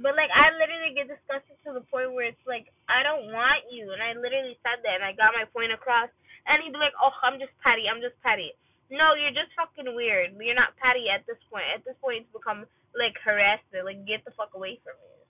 But 0.00 0.16
like 0.16 0.32
I 0.32 0.56
literally 0.56 0.96
get 0.96 1.12
disgusted 1.12 1.60
to 1.68 1.76
the 1.76 1.84
point 1.92 2.16
where 2.16 2.32
it's 2.32 2.46
like 2.48 2.72
I 2.88 3.04
don't 3.04 3.28
want 3.28 3.68
you, 3.68 3.92
and 3.92 4.00
I 4.00 4.16
literally 4.16 4.56
said 4.64 4.80
that, 4.80 4.96
and 4.96 5.04
I 5.04 5.12
got 5.12 5.36
my 5.36 5.44
point 5.52 5.76
across. 5.76 6.08
And 6.48 6.64
he'd 6.64 6.72
be 6.72 6.80
like, 6.80 6.96
"Oh, 6.96 7.12
I'm 7.20 7.36
just 7.36 7.52
petty. 7.60 7.84
I'm 7.84 8.00
just 8.00 8.16
petty." 8.24 8.56
No, 8.88 9.14
you're 9.14 9.36
just 9.36 9.52
fucking 9.54 9.92
weird. 9.92 10.34
You're 10.40 10.56
not 10.56 10.74
petty 10.80 11.06
at 11.12 11.22
this 11.28 11.38
point. 11.52 11.68
At 11.68 11.84
this 11.84 11.94
point, 12.00 12.24
it's 12.24 12.32
become 12.32 12.64
like 12.96 13.14
harassment. 13.20 13.84
Like 13.84 14.02
get 14.08 14.24
the 14.24 14.32
fuck 14.34 14.56
away 14.56 14.80
from 14.82 14.96
me. 14.98 15.20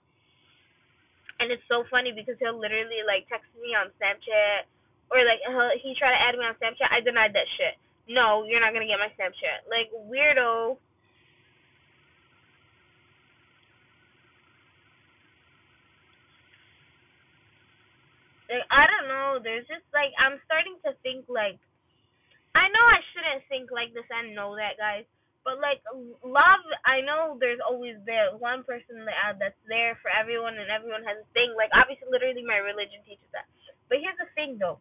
And 1.41 1.49
it's 1.51 1.65
so 1.67 1.83
funny 1.89 2.13
because 2.13 2.37
he'll 2.39 2.57
literally 2.57 3.01
like 3.03 3.27
text 3.27 3.49
me 3.57 3.73
on 3.73 3.91
Snapchat, 3.97 4.69
or 5.11 5.21
like 5.27 5.43
he 5.83 5.93
tried 5.99 6.15
to 6.15 6.21
add 6.23 6.39
me 6.39 6.47
on 6.47 6.55
Snapchat. 6.57 6.87
I 6.89 7.03
denied 7.03 7.35
that 7.35 7.47
shit. 7.59 7.75
No, 8.07 8.47
you're 8.47 8.63
not 8.63 8.73
gonna 8.73 8.87
get 8.87 8.99
my 8.99 9.11
Snapchat. 9.19 9.67
Like 9.67 9.91
weirdo. 10.07 10.79
like 18.51 18.67
I 18.67 18.83
don't 18.83 19.07
know. 19.07 19.39
There's 19.39 19.67
just 19.71 19.87
like 19.95 20.11
I'm 20.19 20.39
starting 20.43 20.75
to 20.83 20.91
think 21.03 21.27
like 21.31 21.55
I 22.51 22.67
know 22.67 22.83
I 22.83 22.99
shouldn't 23.15 23.47
think 23.47 23.71
like 23.71 23.95
this 23.95 24.07
and 24.11 24.35
know 24.35 24.59
that, 24.59 24.75
guys. 24.75 25.07
But 25.41 25.57
like 25.57 25.81
love, 26.21 26.63
I 26.85 27.01
know 27.01 27.39
there's 27.39 27.63
always 27.63 27.97
there 28.05 28.35
one 28.37 28.61
person 28.67 29.07
that 29.07 29.17
uh, 29.17 29.33
that's 29.39 29.57
there 29.65 29.97
for 30.03 30.11
everyone, 30.11 30.59
and 30.59 30.69
everyone 30.69 31.01
has 31.07 31.23
a 31.23 31.27
thing. 31.33 31.55
Like 31.55 31.71
obviously, 31.73 32.11
literally, 32.11 32.43
my 32.43 32.59
religion 32.61 33.01
teaches 33.07 33.25
that. 33.33 33.47
But 33.89 34.03
here's 34.03 34.19
the 34.19 34.29
thing, 34.37 34.59
though. 34.59 34.77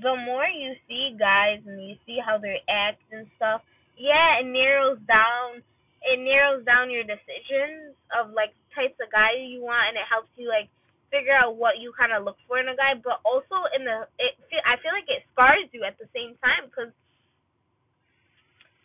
The 0.00 0.16
more 0.16 0.48
you 0.48 0.74
see 0.88 1.16
guys 1.18 1.60
and 1.68 1.76
you 1.76 1.96
see 2.08 2.18
how 2.24 2.38
they 2.40 2.64
act 2.68 3.04
and 3.12 3.28
stuff, 3.36 3.60
yeah, 4.00 4.40
it 4.40 4.48
narrows 4.48 4.98
down. 5.04 5.60
It 6.00 6.16
narrows 6.16 6.64
down 6.64 6.88
your 6.88 7.04
decisions 7.04 7.92
of 8.16 8.32
like 8.32 8.56
types 8.72 8.96
of 8.96 9.12
guy 9.12 9.36
you 9.36 9.60
want, 9.60 9.92
and 9.92 10.00
it 10.00 10.08
helps 10.08 10.32
you 10.40 10.48
like 10.48 10.72
figure 11.12 11.36
out 11.36 11.58
what 11.58 11.82
you 11.82 11.92
kind 11.92 12.14
of 12.14 12.24
look 12.24 12.38
for 12.48 12.56
in 12.62 12.70
a 12.70 12.76
guy, 12.78 12.96
but 12.96 13.20
also 13.26 13.68
in 13.76 13.84
the 13.84 14.08
it 14.16 14.38
I 14.64 14.80
feel 14.80 14.94
like 14.94 15.10
it 15.10 15.26
scars 15.34 15.68
you 15.74 15.84
at 15.84 15.98
the 16.00 16.08
same 16.16 16.38
time 16.40 16.70
because 16.70 16.94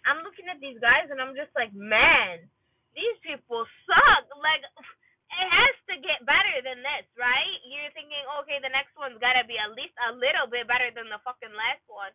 I'm 0.04 0.22
looking 0.22 0.52
at 0.52 0.60
these 0.60 0.78
guys 0.84 1.10
and 1.10 1.18
I'm 1.24 1.34
just 1.34 1.54
like, 1.56 1.74
man, 1.74 2.44
these 2.94 3.18
people 3.24 3.64
suck. 3.88 4.26
Like 4.36 4.62
it 4.66 5.48
has 5.48 5.75
to 5.90 5.96
get 6.02 6.26
better 6.26 6.62
than 6.66 6.82
this, 6.82 7.06
right? 7.18 7.58
You're 7.66 7.94
thinking, 7.94 8.22
okay, 8.42 8.58
the 8.62 8.74
next 8.74 8.94
one's 8.98 9.22
gotta 9.22 9.46
be 9.46 9.58
at 9.58 9.74
least 9.74 9.96
a 10.10 10.16
little 10.18 10.50
bit 10.50 10.66
better 10.66 10.90
than 10.94 11.10
the 11.10 11.22
fucking 11.22 11.54
last 11.54 11.86
one. 11.88 12.14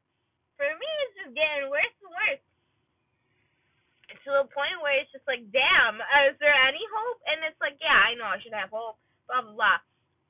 For 0.58 0.66
me, 0.66 0.90
it's 1.06 1.16
just 1.24 1.32
getting 1.34 1.70
worse 1.72 1.96
and 2.02 2.12
worse. 2.12 2.44
To 4.26 4.30
the 4.42 4.50
point 4.50 4.82
where 4.82 4.98
it's 4.98 5.10
just 5.14 5.24
like, 5.30 5.46
damn, 5.54 6.02
is 6.28 6.36
there 6.42 6.52
any 6.66 6.82
hope? 6.82 7.20
And 7.30 7.46
it's 7.46 7.58
like, 7.62 7.78
yeah, 7.78 7.94
I 7.94 8.18
know 8.18 8.26
I 8.26 8.42
should 8.42 8.52
have 8.52 8.74
hope. 8.74 8.98
Blah 9.30 9.46
blah 9.46 9.54
blah. 9.54 9.78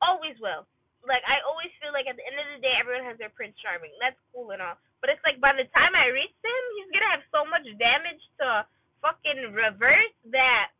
Always 0.04 0.36
will. 0.38 0.68
Like 1.02 1.24
I 1.24 1.40
always 1.48 1.72
feel 1.80 1.90
like 1.96 2.04
at 2.04 2.14
the 2.20 2.26
end 2.28 2.36
of 2.36 2.48
the 2.54 2.60
day, 2.60 2.76
everyone 2.76 3.08
has 3.08 3.16
their 3.16 3.32
Prince 3.32 3.56
Charming. 3.64 3.90
That's 3.96 4.20
cool 4.30 4.52
and 4.52 4.60
all, 4.60 4.76
but 5.00 5.08
it's 5.08 5.24
like 5.24 5.40
by 5.40 5.56
the 5.56 5.64
time 5.72 5.96
I 5.96 6.12
reach 6.12 6.36
him, 6.44 6.62
he's 6.76 6.92
gonna 6.92 7.08
have 7.16 7.24
so 7.32 7.48
much 7.48 7.64
damage 7.80 8.20
to 8.44 8.68
fucking 9.00 9.56
reverse 9.56 10.16
that 10.28 10.76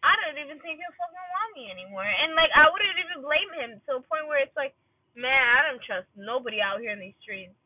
I 0.00 0.16
don't 0.16 0.40
even 0.40 0.56
think 0.64 0.80
he'll 0.80 0.96
fucking 0.96 1.28
want 1.36 1.50
me 1.52 1.68
anymore. 1.68 2.08
And 2.08 2.32
like 2.32 2.52
I 2.56 2.68
wouldn't 2.72 3.00
even 3.00 3.20
blame 3.20 3.50
him 3.52 3.70
to 3.88 4.00
a 4.00 4.06
point 4.08 4.24
where 4.28 4.40
it's 4.40 4.56
like, 4.56 4.72
man, 5.12 5.28
I 5.28 5.68
don't 5.68 5.82
trust 5.84 6.08
nobody 6.16 6.64
out 6.64 6.80
here 6.80 6.92
in 6.92 7.02
these 7.02 7.16
streets. 7.20 7.56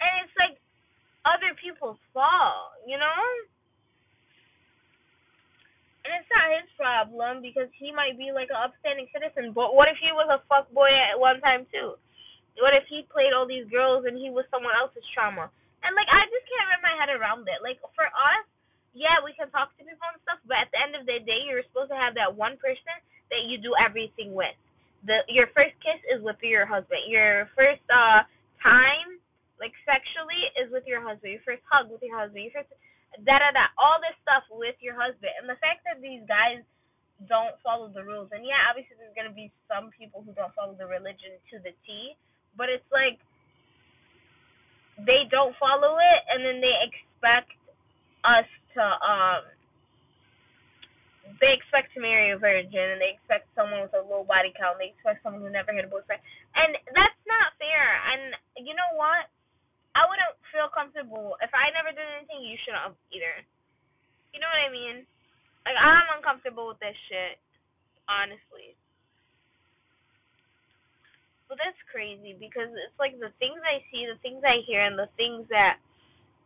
And 0.00 0.10
it's 0.24 0.36
like 0.36 0.56
other 1.28 1.52
people's 1.58 2.00
fault, 2.16 2.80
you 2.88 2.96
know? 2.96 3.20
And 6.06 6.22
it's 6.22 6.30
not 6.30 6.54
his 6.54 6.70
problem 6.78 7.42
because 7.42 7.66
he 7.74 7.90
might 7.90 8.14
be 8.14 8.30
like 8.30 8.46
an 8.48 8.62
upstanding 8.62 9.10
citizen. 9.10 9.50
But 9.50 9.74
what 9.74 9.90
if 9.90 9.98
he 9.98 10.14
was 10.14 10.30
a 10.30 10.38
fuck 10.46 10.70
boy 10.70 10.88
at 10.88 11.18
one 11.18 11.42
time 11.42 11.66
too? 11.68 11.98
What 12.62 12.72
if 12.72 12.86
he 12.88 13.04
played 13.10 13.34
all 13.34 13.44
these 13.44 13.68
girls 13.68 14.06
and 14.06 14.16
he 14.16 14.30
was 14.30 14.46
someone 14.48 14.72
else's 14.78 15.04
trauma? 15.12 15.50
And 15.82 15.92
like 15.98 16.08
I 16.08 16.24
just 16.30 16.46
can't 16.46 16.68
wrap 16.70 16.80
my 16.80 16.94
head 16.96 17.10
around 17.12 17.44
it. 17.50 17.60
Like 17.60 17.82
for 17.92 18.06
us, 18.06 18.46
yeah, 18.96 19.20
we 19.20 19.36
can 19.36 19.52
talk 19.52 19.76
to 19.76 19.84
people 19.84 20.08
and 20.08 20.20
stuff, 20.24 20.40
but 20.48 20.56
at 20.56 20.72
the 20.72 20.80
end 20.80 20.96
of 20.96 21.04
the 21.04 21.20
day, 21.20 21.44
you're 21.44 21.60
supposed 21.68 21.92
to 21.92 21.98
have 22.00 22.16
that 22.16 22.32
one 22.32 22.56
person 22.56 22.96
that 23.28 23.44
you 23.44 23.60
do 23.60 23.76
everything 23.76 24.32
with. 24.32 24.56
The 25.04 25.20
your 25.28 25.52
first 25.52 25.76
kiss 25.84 26.00
is 26.08 26.24
with 26.24 26.40
your 26.40 26.64
husband. 26.64 27.04
Your 27.04 27.52
first 27.52 27.84
uh 27.92 28.24
time, 28.64 29.20
like 29.60 29.76
sexually, 29.84 30.48
is 30.56 30.72
with 30.72 30.88
your 30.88 31.04
husband. 31.04 31.36
Your 31.36 31.44
first 31.44 31.60
hug 31.68 31.92
with 31.92 32.00
your 32.00 32.16
husband. 32.16 32.40
Your 32.48 32.56
first 32.56 32.72
da 33.20 33.36
da 33.36 33.52
da, 33.52 33.68
all 33.76 34.00
this 34.00 34.16
stuff 34.24 34.48
with 34.48 34.80
your 34.80 34.96
husband. 34.96 35.30
And 35.38 35.46
the 35.46 35.60
fact 35.60 35.84
that 35.84 36.00
these 36.00 36.24
guys 36.24 36.64
don't 37.28 37.56
follow 37.60 37.92
the 37.92 38.04
rules, 38.04 38.32
and 38.32 38.44
yeah, 38.44 38.64
obviously 38.68 38.96
there's 38.96 39.12
gonna 39.12 39.32
be 39.32 39.52
some 39.68 39.92
people 39.92 40.24
who 40.24 40.32
don't 40.32 40.52
follow 40.56 40.72
the 40.72 40.88
religion 40.88 41.36
to 41.52 41.60
the 41.60 41.72
T, 41.84 42.16
but 42.56 42.72
it's 42.72 42.88
like 42.88 43.20
they 45.04 45.28
don't 45.28 45.52
follow 45.60 46.00
it, 46.00 46.20
and 46.32 46.40
then 46.40 46.64
they 46.64 46.76
expect 46.80 47.52
us 48.24 48.48
to 48.76 48.84
um 48.84 49.42
they 51.40 51.52
expect 51.52 51.92
to 51.94 52.00
marry 52.00 52.30
a 52.32 52.38
virgin 52.38 52.96
and 52.96 53.00
they 53.02 53.18
expect 53.18 53.50
someone 53.58 53.82
with 53.82 53.94
a 53.98 54.04
low 54.04 54.22
body 54.22 54.54
count. 54.54 54.78
They 54.78 54.94
expect 54.94 55.26
someone 55.26 55.42
who 55.42 55.50
never 55.50 55.74
had 55.74 55.84
a 55.84 55.90
boyfriend. 55.90 56.22
And 56.54 56.78
that's 56.94 57.20
not 57.26 57.58
fair. 57.58 57.86
And 58.14 58.36
you 58.62 58.72
know 58.78 58.92
what? 58.94 59.26
I 59.98 60.06
wouldn't 60.06 60.36
feel 60.52 60.70
comfortable 60.70 61.34
if 61.42 61.50
I 61.56 61.72
never 61.74 61.90
did 61.90 62.04
anything. 62.20 62.46
You 62.46 62.56
shouldn't 62.62 62.94
either. 63.10 63.42
You 64.32 64.38
know 64.40 64.48
what 64.48 64.68
I 64.68 64.72
mean? 64.72 64.96
Like 65.66 65.78
I'm 65.80 66.20
uncomfortable 66.20 66.70
with 66.70 66.78
this 66.78 66.96
shit, 67.10 67.40
honestly. 68.06 68.76
But 71.48 71.58
that's 71.62 71.78
crazy 71.90 72.34
because 72.38 72.70
it's 72.74 72.98
like 72.98 73.18
the 73.18 73.32
things 73.38 73.58
I 73.62 73.82
see, 73.90 74.06
the 74.06 74.18
things 74.22 74.42
I 74.42 74.62
hear, 74.66 74.82
and 74.82 74.98
the 74.98 75.10
things 75.16 75.46
that 75.50 75.78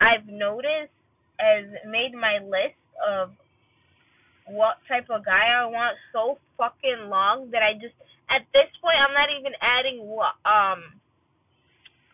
I've 0.00 0.28
noticed 0.28 0.94
has 1.40 1.64
made 1.88 2.12
my 2.12 2.38
list 2.44 2.76
of 3.00 3.32
what 4.44 4.76
type 4.90 5.08
of 5.08 5.24
guy 5.24 5.48
I 5.56 5.64
want 5.70 5.96
so 6.12 6.36
fucking 6.58 7.08
long 7.08 7.48
that 7.54 7.64
I 7.64 7.78
just 7.80 7.96
at 8.28 8.44
this 8.52 8.68
point 8.82 8.98
I'm 8.98 9.14
not 9.16 9.30
even 9.32 9.54
adding 9.62 10.04
what 10.04 10.36
um 10.44 11.00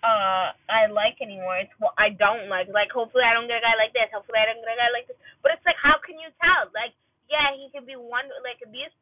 uh 0.04 0.54
I 0.70 0.86
like 0.92 1.18
anymore. 1.18 1.58
It's 1.58 1.74
what 1.82 1.96
I 1.98 2.14
don't 2.14 2.46
like. 2.46 2.70
Like 2.70 2.92
hopefully 2.92 3.26
I 3.26 3.34
don't 3.34 3.50
get 3.50 3.58
a 3.58 3.66
guy 3.66 3.74
like 3.74 3.90
this. 3.96 4.12
Hopefully 4.14 4.38
I 4.38 4.46
don't 4.46 4.62
get 4.62 4.70
a 4.70 4.78
guy 4.78 4.90
like 4.94 5.08
this. 5.10 5.18
But 5.42 5.56
it's 5.56 5.66
like 5.66 5.80
how 5.80 5.98
can 5.98 6.20
you 6.20 6.30
tell? 6.38 6.70
Like 6.70 6.94
yeah, 7.26 7.50
he 7.58 7.72
can 7.74 7.82
be 7.82 7.98
one 7.98 8.30
like 8.46 8.62
these 8.70 8.92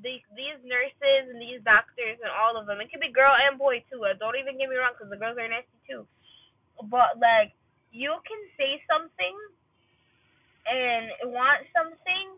these 0.00 0.24
these 0.32 0.56
nurses 0.64 1.28
and 1.28 1.36
these 1.42 1.60
doctors 1.66 2.16
and 2.22 2.32
all 2.32 2.56
of 2.56 2.64
them. 2.64 2.80
It 2.80 2.88
could 2.88 3.02
be 3.02 3.12
girl 3.12 3.34
and 3.34 3.60
boy 3.60 3.84
too. 3.90 4.06
Uh, 4.06 4.16
don't 4.16 4.38
even 4.38 4.56
get 4.56 4.70
me 4.70 4.78
wrong 4.78 4.96
because 4.96 5.10
the 5.12 5.20
girls 5.20 5.36
are 5.36 5.50
nasty 5.50 5.76
too. 5.84 6.06
But 6.88 7.20
like 7.20 7.52
you 7.90 8.14
can 8.24 8.40
say 8.56 8.80
something 8.88 9.34
and 10.66 11.32
want 11.32 11.64
something 11.72 12.36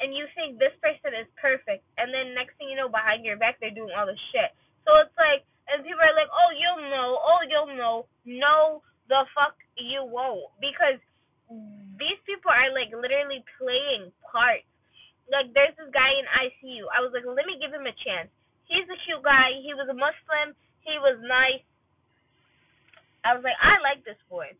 and 0.00 0.16
you 0.16 0.24
think 0.32 0.56
this 0.56 0.72
person 0.80 1.12
is 1.12 1.28
perfect 1.36 1.84
and 2.00 2.08
then 2.08 2.32
next 2.32 2.56
thing 2.56 2.72
you 2.72 2.76
know 2.76 2.88
behind 2.88 3.24
your 3.24 3.36
back 3.36 3.60
they're 3.60 3.74
doing 3.74 3.92
all 3.92 4.08
this 4.08 4.20
shit. 4.32 4.52
So 4.88 4.96
it's 5.04 5.14
like 5.20 5.44
and 5.70 5.86
people 5.86 6.02
are 6.02 6.18
like, 6.18 6.30
oh, 6.34 6.50
you'll 6.58 6.90
know, 6.90 7.08
oh, 7.14 7.40
you'll 7.46 7.74
know. 7.78 8.10
No, 8.26 8.82
the 9.06 9.22
fuck 9.38 9.54
you 9.78 10.02
won't. 10.02 10.50
Because 10.58 10.98
these 11.94 12.18
people 12.26 12.50
are 12.50 12.74
like 12.74 12.90
literally 12.90 13.46
playing 13.54 14.10
parts. 14.26 14.66
Like, 15.30 15.54
there's 15.54 15.78
this 15.78 15.94
guy 15.94 16.10
in 16.18 16.26
ICU. 16.26 16.90
I 16.90 16.98
was 17.06 17.14
like, 17.14 17.22
let 17.22 17.46
me 17.46 17.54
give 17.62 17.70
him 17.70 17.86
a 17.86 17.94
chance. 18.02 18.26
He's 18.66 18.86
a 18.90 18.98
cute 19.06 19.22
guy. 19.22 19.62
He 19.62 19.70
was 19.78 19.86
a 19.86 19.94
Muslim. 19.94 20.58
He 20.82 20.98
was 20.98 21.22
nice. 21.22 21.62
I 23.22 23.38
was 23.38 23.46
like, 23.46 23.58
I 23.62 23.78
like 23.78 24.02
this 24.02 24.18
boy. 24.26 24.50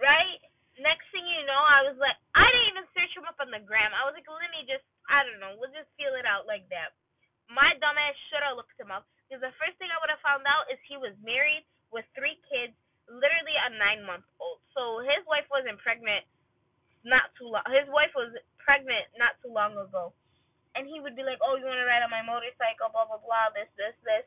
Right? 0.00 0.40
Next 0.80 1.04
thing 1.12 1.26
you 1.28 1.44
know, 1.44 1.60
I 1.60 1.84
was 1.84 2.00
like, 2.00 2.16
I 2.32 2.48
didn't 2.48 2.70
even 2.72 2.86
search 2.96 3.12
him 3.12 3.28
up 3.28 3.36
on 3.42 3.52
the 3.52 3.60
gram. 3.60 3.92
I 3.92 4.08
was 4.08 4.16
like, 4.16 4.24
let 4.24 4.52
me 4.56 4.64
just, 4.64 4.84
I 5.04 5.20
don't 5.26 5.40
know, 5.42 5.52
we'll 5.60 5.74
just 5.74 5.92
feel 6.00 6.16
it 6.16 6.24
out 6.24 6.48
like 6.48 6.64
that. 6.72 6.96
My 7.52 7.76
dumbass 7.76 8.16
should 8.32 8.40
have 8.40 8.56
looked 8.56 8.80
him 8.80 8.88
up 8.88 9.04
because 9.28 9.44
the 9.44 9.52
first 9.60 9.76
thing 9.76 9.92
I 9.92 10.00
would 10.00 10.12
have 10.12 10.24
found 10.24 10.48
out 10.48 10.68
is 10.72 10.80
he 10.88 10.96
was 10.96 11.12
married 11.20 11.68
with 11.92 12.08
three 12.16 12.40
kids, 12.48 12.72
literally 13.08 13.56
a 13.56 13.76
nine 13.76 14.00
month 14.08 14.24
old. 14.40 14.64
So 14.72 15.04
his 15.04 15.20
wife 15.28 15.44
wasn't 15.52 15.76
pregnant 15.84 16.24
not 17.04 17.34
too 17.36 17.50
long. 17.50 17.66
His 17.68 17.86
wife 17.92 18.14
was 18.16 18.32
pregnant 18.62 19.10
not 19.18 19.36
too 19.42 19.52
long 19.52 19.76
ago, 19.76 20.14
and 20.74 20.88
he 20.88 21.02
would 21.02 21.18
be 21.18 21.26
like, 21.26 21.38
"Oh, 21.42 21.58
you 21.58 21.66
want 21.66 21.78
to 21.78 21.86
ride 21.86 22.02
on 22.02 22.10
my 22.14 22.22
motorcycle? 22.22 22.88
Blah 22.94 23.10
blah 23.10 23.20
blah. 23.20 23.50
This 23.52 23.68
this 23.76 23.94
this." 24.06 24.26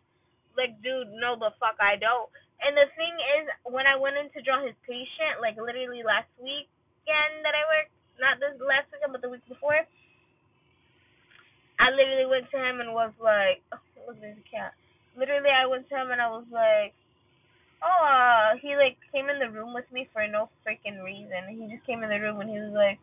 Like, 0.56 0.78
dude, 0.84 1.12
no, 1.20 1.36
the 1.36 1.52
fuck 1.60 1.76
I 1.80 1.96
don't. 2.00 2.32
And 2.64 2.78
the 2.78 2.88
thing 2.96 3.16
is, 3.40 3.44
when 3.68 3.86
I 3.86 4.00
went 4.00 4.16
in 4.20 4.32
to 4.34 4.42
draw 4.42 4.64
his 4.64 4.76
patient, 4.88 5.44
like 5.44 5.60
literally 5.60 6.02
last 6.06 6.32
weekend 6.40 7.44
that 7.44 7.54
I 7.54 7.64
worked, 7.68 7.94
not 8.20 8.40
this 8.40 8.56
last 8.64 8.88
weekend, 8.94 9.12
but 9.12 9.22
the 9.22 9.30
week 9.30 9.44
before, 9.48 9.84
I 11.78 11.88
literally 11.92 12.30
went 12.32 12.48
to 12.52 12.58
him 12.58 12.80
and 12.80 12.96
was 12.96 13.12
like, 13.20 13.60
oh, 13.76 13.84
"What 14.00 14.16
was 14.16 14.18
this 14.24 14.40
cat?" 14.48 14.74
literally 15.18 15.50
I 15.50 15.66
went 15.66 15.88
to 15.90 15.96
him 15.96 16.12
and 16.12 16.22
I 16.22 16.30
was 16.30 16.46
like, 16.52 16.94
oh, 17.84 18.04
uh, 18.04 18.60
he 18.62 18.76
like 18.76 19.00
came 19.12 19.32
in 19.32 19.40
the 19.40 19.50
room 19.52 19.74
with 19.74 19.88
me 19.92 20.08
for 20.12 20.28
no 20.28 20.50
freaking 20.68 21.04
reason. 21.04 21.56
He 21.56 21.72
just 21.72 21.88
came 21.88 22.04
in 22.04 22.10
the 22.12 22.20
room 22.20 22.40
and 22.40 22.50
he 22.50 22.60
was 22.60 22.76
like, 22.76 23.00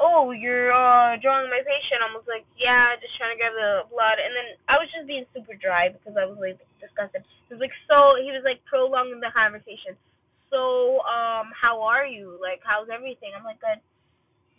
oh, 0.00 0.30
you're 0.32 0.72
uh 0.72 1.16
drawing 1.20 1.48
my 1.50 1.60
patient. 1.64 2.04
I 2.04 2.12
was 2.12 2.26
like, 2.28 2.44
yeah, 2.56 2.96
just 3.00 3.16
trying 3.16 3.34
to 3.34 3.40
grab 3.40 3.54
the 3.56 3.88
blood. 3.90 4.20
And 4.20 4.32
then 4.32 4.46
I 4.68 4.78
was 4.80 4.88
just 4.92 5.08
being 5.08 5.26
super 5.32 5.56
dry 5.56 5.92
because 5.92 6.14
I 6.16 6.24
was 6.28 6.38
like 6.40 6.60
disgusted. 6.78 7.24
He 7.48 7.56
was 7.56 7.62
like, 7.62 7.74
so 7.88 8.16
he 8.20 8.30
was 8.32 8.44
like 8.44 8.62
prolonging 8.68 9.20
the 9.20 9.32
conversation. 9.32 9.98
So, 10.46 11.02
um, 11.02 11.50
how 11.50 11.82
are 11.82 12.06
you? 12.06 12.38
Like, 12.38 12.62
how's 12.62 12.86
everything? 12.86 13.34
I'm 13.34 13.42
like, 13.42 13.58
good, 13.58 13.82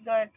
good 0.03 0.27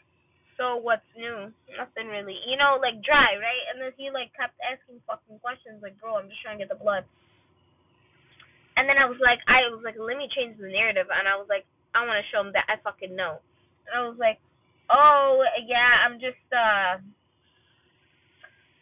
so 0.61 0.77
what's 0.77 1.09
new? 1.17 1.49
Nothing 1.73 2.13
really. 2.13 2.37
You 2.45 2.61
know, 2.61 2.77
like 2.77 3.01
dry, 3.01 3.33
right? 3.41 3.65
And 3.73 3.81
then 3.81 3.97
he 3.97 4.13
like 4.13 4.29
kept 4.37 4.61
asking 4.61 5.01
fucking 5.09 5.41
questions 5.41 5.81
like, 5.81 5.97
bro, 5.97 6.21
I'm 6.21 6.29
just 6.29 6.45
trying 6.45 6.61
to 6.61 6.69
get 6.69 6.69
the 6.69 6.77
blood. 6.77 7.09
And 8.77 8.85
then 8.85 9.01
I 9.01 9.09
was 9.09 9.17
like, 9.25 9.41
I 9.49 9.65
was 9.73 9.81
like, 9.81 9.97
let 9.97 10.21
me 10.21 10.29
change 10.29 10.61
the 10.61 10.69
narrative, 10.69 11.09
and 11.11 11.27
I 11.27 11.37
was 11.37 11.49
like, 11.51 11.65
I 11.97 12.05
want 12.05 12.21
to 12.21 12.29
show 12.29 12.45
him 12.45 12.53
that 12.55 12.69
I 12.69 12.77
fucking 12.81 13.13
know. 13.13 13.41
And 13.89 13.93
I 13.93 14.05
was 14.05 14.21
like, 14.21 14.39
oh 14.91 15.43
yeah, 15.67 16.05
I'm 16.05 16.19
just 16.19 16.45
uh. 16.53 16.99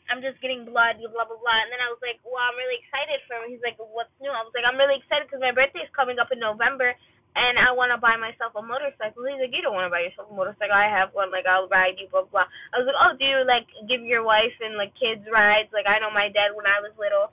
I'm 0.09 0.25
just 0.25 0.41
getting 0.41 0.65
blood, 0.65 0.97
blah 1.05 1.29
blah 1.29 1.37
blah. 1.37 1.61
And 1.61 1.69
then 1.69 1.85
I 1.85 1.93
was 1.93 2.01
like, 2.01 2.17
well, 2.25 2.41
I'm 2.41 2.57
really 2.57 2.81
excited 2.81 3.21
for 3.29 3.37
him. 3.37 3.53
He's 3.53 3.61
like, 3.61 3.77
what's 3.77 4.09
new? 4.25 4.33
I 4.33 4.41
was 4.41 4.57
like, 4.57 4.65
I'm 4.65 4.81
really 4.81 4.97
excited 4.97 5.29
because 5.29 5.45
my 5.45 5.53
birthday 5.53 5.85
is 5.85 5.93
coming 5.93 6.17
up 6.17 6.33
in 6.33 6.41
November, 6.41 6.97
and 7.37 7.61
I 7.61 7.77
want 7.77 7.93
to 7.93 8.01
buy 8.01 8.17
myself 8.17 8.57
a 8.57 8.65
motorcycle. 8.65 9.29
He's 9.29 9.37
like, 9.37 9.53
you 9.53 9.61
don't 9.61 9.77
want 9.77 9.85
to 9.85 9.93
buy 9.93 10.09
yourself 10.09 10.33
a 10.33 10.35
motorcycle. 10.35 10.73
I 10.73 10.89
have 10.89 11.13
one. 11.13 11.29
Like, 11.29 11.45
I'll 11.45 11.69
ride 11.69 12.01
you, 12.01 12.09
blah, 12.09 12.25
blah. 12.25 12.49
I 12.73 12.81
was 12.81 12.89
like, 12.89 12.97
oh, 12.97 13.13
do 13.21 13.25
you, 13.29 13.45
like, 13.45 13.69
give 13.85 14.01
your 14.01 14.25
wife 14.25 14.57
and, 14.65 14.81
like, 14.81 14.97
kids 14.97 15.29
rides? 15.29 15.69
Like, 15.77 15.85
I 15.85 16.01
know 16.01 16.09
my 16.09 16.33
dad, 16.33 16.57
when 16.57 16.65
I 16.65 16.81
was 16.81 16.97
little, 16.97 17.29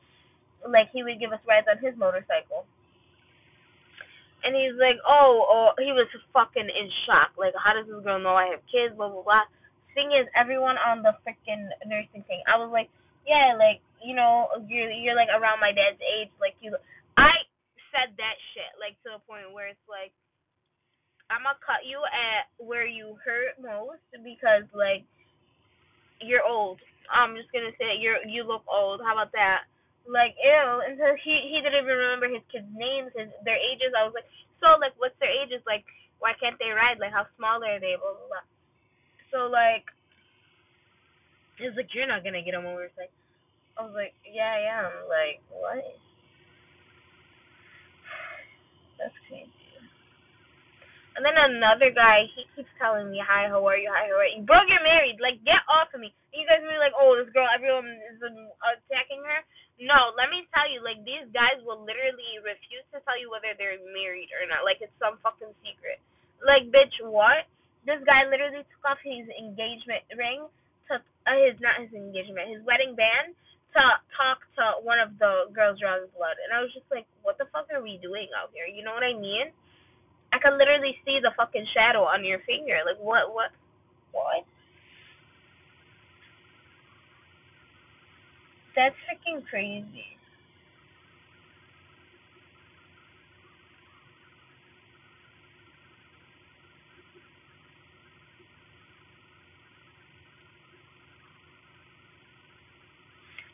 like, 0.67 0.91
he 0.91 0.99
would 0.99 1.23
give 1.23 1.31
us 1.31 1.39
rides 1.47 1.71
on 1.71 1.79
his 1.79 1.95
motorcycle. 1.95 2.67
And 4.45 4.53
he's 4.53 4.77
like, 4.77 5.01
oh, 5.01 5.41
oh, 5.49 5.69
he 5.81 5.89
was 5.89 6.05
fucking 6.29 6.69
in 6.69 6.88
shock. 7.10 7.34
Like, 7.34 7.58
how 7.58 7.73
does 7.73 7.89
this 7.89 8.05
girl 8.05 8.21
know 8.21 8.38
I 8.38 8.53
have 8.53 8.62
kids, 8.69 8.93
blah, 8.93 9.10
blah, 9.10 9.25
blah. 9.25 9.49
Thing 9.97 10.13
is, 10.13 10.29
everyone 10.38 10.77
on 10.77 11.01
the 11.01 11.17
freaking 11.25 11.65
nursing 11.89 12.21
thing, 12.29 12.45
I 12.45 12.62
was 12.62 12.69
like, 12.69 12.93
yeah, 13.25 13.58
like, 13.58 13.81
you 14.05 14.13
know, 14.13 14.53
you're, 14.69 14.93
you're, 14.93 15.17
like, 15.17 15.34
around 15.34 15.58
my 15.58 15.73
dad's 15.73 15.97
age. 15.97 16.29
Like, 16.38 16.53
you, 16.62 16.77
I, 17.17 17.41
said 17.95 18.12
that 18.19 18.36
shit 18.51 18.75
like 18.75 18.99
to 19.08 19.15
the 19.15 19.23
point 19.23 19.47
where 19.55 19.71
it's 19.71 19.88
like 19.88 20.12
I'm 21.31 21.47
gonna 21.47 21.55
cut 21.63 21.88
you 21.88 22.03
at 22.03 22.51
where 22.60 22.84
you 22.84 23.15
hurt 23.23 23.55
most 23.55 24.03
because 24.19 24.67
like 24.75 25.08
you're 26.19 26.43
old. 26.43 26.84
I'm 27.08 27.39
just 27.39 27.49
gonna 27.55 27.71
say 27.79 27.95
you're 27.95 28.19
you 28.27 28.43
look 28.43 28.67
old. 28.67 28.99
How 28.99 29.15
about 29.15 29.31
that? 29.31 29.71
Like 30.05 30.37
ew. 30.37 30.81
And 30.85 30.97
so 31.01 31.17
he 31.21 31.49
he 31.49 31.57
didn't 31.61 31.81
even 31.81 31.97
remember 31.97 32.29
his 32.29 32.45
kids' 32.53 32.69
names, 32.73 33.09
his 33.17 33.29
their 33.43 33.57
ages. 33.57 33.93
I 33.97 34.05
was 34.05 34.13
like, 34.13 34.29
so 34.61 34.77
like 34.77 34.93
what's 35.01 35.17
their 35.19 35.33
ages? 35.33 35.65
Like 35.65 35.85
why 36.21 36.33
can't 36.37 36.57
they 36.61 36.69
ride? 36.73 37.01
Like 37.01 37.13
how 37.13 37.25
small 37.37 37.61
are 37.61 37.79
they? 37.81 37.97
Blah 37.97 38.13
blah 38.13 38.29
blah. 38.29 38.45
So 39.33 39.49
like, 39.49 39.89
he's 41.57 41.73
like 41.75 41.89
you're 41.93 42.07
not 42.09 42.23
gonna 42.23 42.45
get 42.45 42.53
a 42.57 42.61
motorcycle. 42.61 43.13
I 43.75 43.83
was 43.83 43.95
like, 43.97 44.13
yeah, 44.23 44.55
I 44.55 44.61
am. 44.85 44.93
Like 45.09 45.41
what? 45.49 45.81
That's 49.01 49.17
crazy. 49.27 49.49
And 51.15 51.23
then 51.23 51.35
another 51.39 51.95
guy, 51.95 52.27
he 52.35 52.43
keeps 52.55 52.67
telling 52.75 53.07
me, 53.07 53.23
"Hi, 53.23 53.47
how 53.47 53.63
are 53.63 53.79
you? 53.79 53.87
Hi, 53.87 54.11
how 54.11 54.19
are 54.19 54.27
you?" 54.27 54.43
Bro, 54.43 54.67
you're 54.67 54.83
married. 54.83 55.15
Like, 55.23 55.39
get 55.47 55.63
off 55.71 55.87
of 55.95 56.03
me. 56.03 56.11
And 56.35 56.43
you 56.43 56.47
guys 56.47 56.59
be 56.59 56.75
like, 56.75 56.91
"Oh, 56.91 57.15
this 57.15 57.31
girl, 57.31 57.47
everyone 57.47 57.87
is 57.87 58.19
attacking 58.19 59.23
her." 59.23 59.39
No, 59.81 60.13
let 60.15 60.29
me 60.29 60.45
tell 60.53 60.69
you, 60.69 60.85
like 60.85 61.01
these 61.03 61.25
guys 61.33 61.57
will 61.65 61.81
literally 61.81 62.39
refuse 62.45 62.85
to 62.93 63.01
tell 63.03 63.17
you 63.17 63.33
whether 63.33 63.57
they're 63.57 63.81
married 63.91 64.31
or 64.38 64.45
not. 64.47 64.63
Like 64.63 64.79
it's 64.79 64.93
some 65.01 65.17
fucking 65.25 65.51
secret. 65.65 65.99
Like, 66.45 66.69
bitch, 66.69 66.93
what? 67.03 67.49
This 67.89 67.99
guy 68.05 68.23
literally 68.29 68.63
took 68.69 68.83
off 68.85 69.01
his 69.03 69.27
engagement 69.35 70.05
ring 70.15 70.47
to 70.89 70.93
uh, 70.99 71.38
his 71.43 71.57
not 71.59 71.81
his 71.81 71.91
engagement, 71.91 72.53
his 72.55 72.63
wedding 72.63 72.95
band 72.95 73.35
to 73.75 73.83
talk 74.15 74.39
to 74.55 74.63
one 74.85 75.01
of 75.01 75.17
the 75.19 75.51
girls 75.51 75.81
drawing 75.81 76.07
blood, 76.15 76.38
and 76.45 76.55
I 76.55 76.63
was 76.63 76.71
just 76.71 76.88
like, 76.93 77.05
"What 77.25 77.35
the 77.41 77.49
fuck 77.51 77.67
are 77.73 77.83
we 77.83 77.99
doing 77.99 78.31
out 78.38 78.55
here?" 78.55 78.69
You 78.69 78.85
know 78.85 78.95
what 78.95 79.05
I 79.05 79.13
mean? 79.17 79.51
I 80.33 80.39
can 80.39 80.57
literally 80.57 80.95
see 81.05 81.19
the 81.19 81.35
fucking 81.35 81.67
shadow 81.75 82.07
on 82.07 82.23
your 82.23 82.39
finger. 82.47 82.79
Like 82.88 82.99
what 83.03 83.33
what 83.35 83.51
what? 84.15 84.47
That's 88.75 88.95
freaking 89.07 89.45
crazy. 89.47 90.17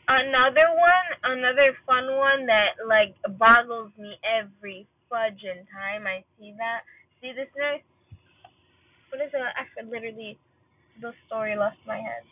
Another 0.08 0.68
one, 0.76 1.08
another 1.38 1.76
fun 1.86 2.06
one 2.16 2.46
that 2.46 2.74
like 2.88 3.14
boggles 3.38 3.92
me 3.98 4.18
every 4.26 4.86
fudging 5.12 5.64
time 5.72 6.06
I 6.06 6.24
see 6.38 6.54
that. 6.58 6.82
See 7.22 7.32
this 7.32 7.48
nurse? 7.56 7.82
What 9.10 9.22
is 9.22 9.30
it? 9.34 9.40
I 9.40 9.64
literally 9.86 10.38
the 11.00 11.12
story 11.26 11.56
lost 11.56 11.78
my 11.86 11.98
head. 11.98 12.24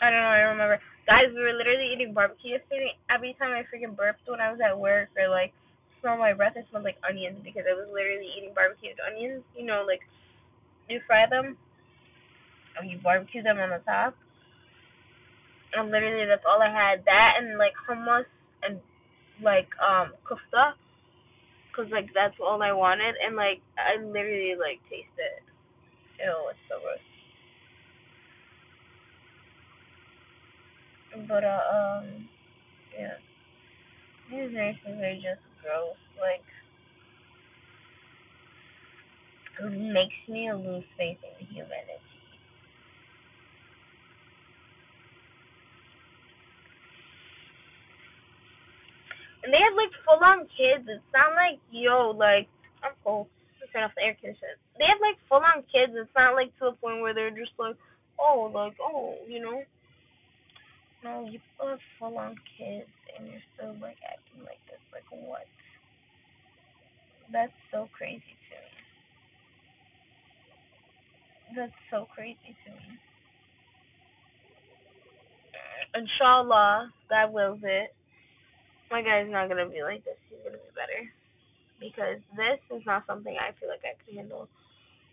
I 0.00 0.10
don't 0.10 0.22
know, 0.22 0.34
I 0.34 0.46
remember. 0.54 0.78
Guys, 1.06 1.32
we 1.34 1.42
were 1.42 1.56
literally 1.56 1.90
eating 1.94 2.14
barbecue 2.14 2.54
yesterday. 2.58 2.94
Every 3.10 3.34
time 3.38 3.50
I 3.50 3.66
freaking 3.66 3.96
burped 3.96 4.26
when 4.28 4.40
I 4.40 4.52
was 4.52 4.60
at 4.62 4.78
work 4.78 5.10
or 5.18 5.28
like 5.28 5.52
smell 6.00 6.18
my 6.18 6.34
breath, 6.34 6.54
it 6.56 6.66
smelled 6.70 6.84
like 6.84 7.00
onions 7.02 7.42
because 7.42 7.66
I 7.66 7.74
was 7.74 7.90
literally 7.90 8.30
eating 8.38 8.54
barbecued 8.54 9.00
onions. 9.02 9.42
You 9.58 9.66
know, 9.66 9.82
like 9.86 10.02
you 10.88 11.00
fry 11.06 11.26
them 11.26 11.56
and 12.78 12.90
you 12.90 12.98
barbecue 13.02 13.42
them 13.42 13.58
on 13.58 13.70
the 13.70 13.82
top. 13.82 14.14
And 15.74 15.90
literally, 15.90 16.26
that's 16.26 16.46
all 16.46 16.62
I 16.62 16.70
had. 16.70 17.04
That 17.04 17.42
and 17.42 17.58
like 17.58 17.74
hummus 17.88 18.28
and 18.62 18.78
like 19.42 19.68
um 19.82 20.14
kofta, 20.22 20.78
cause 21.74 21.90
like 21.90 22.14
that's 22.14 22.38
all 22.38 22.62
I 22.62 22.72
wanted. 22.72 23.16
And 23.18 23.34
like 23.34 23.60
I 23.74 23.98
literally 23.98 24.54
like 24.54 24.78
tasted 24.86 25.42
it. 25.42 25.44
Ew, 26.22 26.54
it's 26.54 26.62
so 26.70 26.78
gross. 26.78 27.02
But 31.26 31.42
uh, 31.42 31.60
um, 31.72 32.28
yeah, 32.96 33.18
these 34.30 34.52
nurses 34.52 35.02
are 35.02 35.14
just 35.14 35.42
gross. 35.62 35.96
Like, 36.20 36.44
it 39.60 39.70
makes 39.72 40.14
me 40.28 40.52
lose 40.52 40.84
faith 40.96 41.18
in 41.40 41.46
humanity. 41.46 41.98
And 49.42 49.52
they 49.52 49.58
have 49.58 49.74
like 49.74 49.94
full 50.04 50.22
on 50.22 50.44
kids. 50.54 50.84
It's 50.86 51.02
not 51.14 51.32
like 51.32 51.58
yo, 51.72 52.12
like 52.16 52.48
I'm 52.84 52.92
cold. 53.02 53.26
Turn 53.72 53.84
off 53.84 53.92
the 53.96 54.02
air 54.02 54.16
conditioner. 54.16 54.56
They 54.78 54.84
have 54.88 55.00
like 55.00 55.20
full 55.28 55.44
on 55.44 55.60
kids. 55.68 55.92
It's 55.92 56.08
not 56.16 56.34
like 56.34 56.56
to 56.58 56.72
a 56.72 56.72
point 56.72 57.00
where 57.00 57.12
they're 57.12 57.30
just 57.30 57.52
like, 57.58 57.76
oh, 58.20 58.50
like 58.54 58.76
oh, 58.80 59.16
you 59.28 59.40
know. 59.40 59.62
No, 61.04 61.28
you 61.30 61.38
still 61.54 61.68
have 61.68 61.78
full 61.98 62.18
on 62.18 62.34
kids 62.58 62.90
and 63.16 63.28
you're 63.28 63.44
still 63.54 63.74
like 63.80 63.98
acting 64.02 64.42
like 64.42 64.58
this. 64.66 64.82
Like 64.92 65.06
what? 65.10 65.46
That's 67.30 67.54
so 67.70 67.88
crazy 67.96 68.34
to 68.50 68.56
me. 68.58 68.74
That's 71.54 71.78
so 71.90 72.06
crazy 72.14 72.56
to 72.66 72.70
me. 72.72 72.98
Inshallah, 75.94 76.92
God 77.08 77.32
wills 77.32 77.60
it. 77.62 77.94
My 78.90 79.02
guy's 79.02 79.30
not 79.30 79.48
gonna 79.48 79.68
be 79.68 79.82
like 79.82 80.04
this. 80.04 80.18
He's 80.28 80.40
gonna 80.44 80.58
be 80.58 80.72
better. 80.74 81.08
Because 81.80 82.18
this 82.34 82.58
is 82.74 82.84
not 82.84 83.06
something 83.06 83.36
I 83.38 83.52
feel 83.60 83.68
like 83.68 83.84
I 83.86 83.94
can 84.02 84.16
handle. 84.16 84.48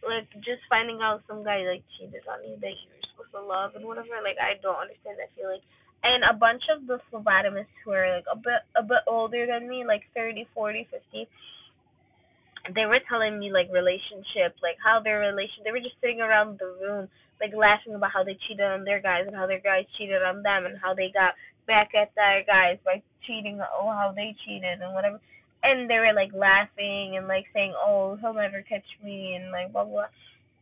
Like 0.01 0.29
just 0.41 0.65
finding 0.69 0.99
out 1.01 1.23
some 1.27 1.43
guy 1.43 1.63
like 1.67 1.83
cheated 1.97 2.25
on 2.27 2.43
you 2.43 2.57
that 2.61 2.73
you're 2.73 2.94
love 3.41 3.75
and 3.75 3.85
whatever. 3.85 4.19
Like 4.23 4.37
I 4.39 4.59
don't 4.61 4.79
understand 4.79 5.17
that 5.19 5.33
feeling. 5.35 5.59
And 6.05 6.21
a 6.21 6.37
bunch 6.37 6.61
of 6.69 6.85
the 6.85 7.01
phlebotomists 7.09 7.73
who 7.83 7.91
are 7.91 8.05
like 8.13 8.29
a 8.29 8.37
bit 8.37 8.61
a 8.77 8.83
bit 8.83 9.01
older 9.07 9.47
than 9.47 9.67
me, 9.67 9.83
like 9.85 10.03
thirty, 10.13 10.45
forty, 10.53 10.87
fifty, 10.91 11.27
they 12.73 12.85
were 12.85 13.01
telling 13.09 13.37
me 13.37 13.51
like 13.51 13.69
relationship, 13.69 14.57
like 14.61 14.77
how 14.81 15.01
their 15.01 15.19
relation. 15.19 15.61
They 15.63 15.71
were 15.71 15.83
just 15.83 15.97
sitting 16.01 16.21
around 16.21 16.57
the 16.57 16.77
room, 16.81 17.09
like 17.41 17.53
laughing 17.53 17.93
about 17.93 18.13
how 18.13 18.23
they 18.23 18.37
cheated 18.47 18.65
on 18.65 18.85
their 18.85 19.01
guys 19.01 19.25
and 19.27 19.35
how 19.35 19.45
their 19.45 19.61
guys 19.61 19.85
cheated 19.97 20.21
on 20.21 20.41
them 20.41 20.65
and 20.65 20.77
how 20.77 20.93
they 20.93 21.09
got 21.13 21.33
back 21.67 21.93
at 21.93 22.13
their 22.15 22.45
guys 22.45 22.77
by 22.85 23.01
cheating. 23.25 23.59
Oh, 23.61 23.89
how 23.89 24.13
they 24.15 24.35
cheated 24.45 24.81
and 24.81 24.93
whatever. 24.93 25.19
And 25.65 25.89
they 25.89 25.97
were 25.97 26.13
like 26.13 26.33
laughing 26.33 27.17
and 27.17 27.27
like 27.27 27.45
saying, 27.53 27.73
"Oh, 27.73 28.17
he'll 28.21 28.33
never 28.33 28.61
catch 28.61 28.85
me," 29.03 29.35
and 29.35 29.51
like 29.51 29.73
blah 29.73 29.85
blah. 29.85 30.09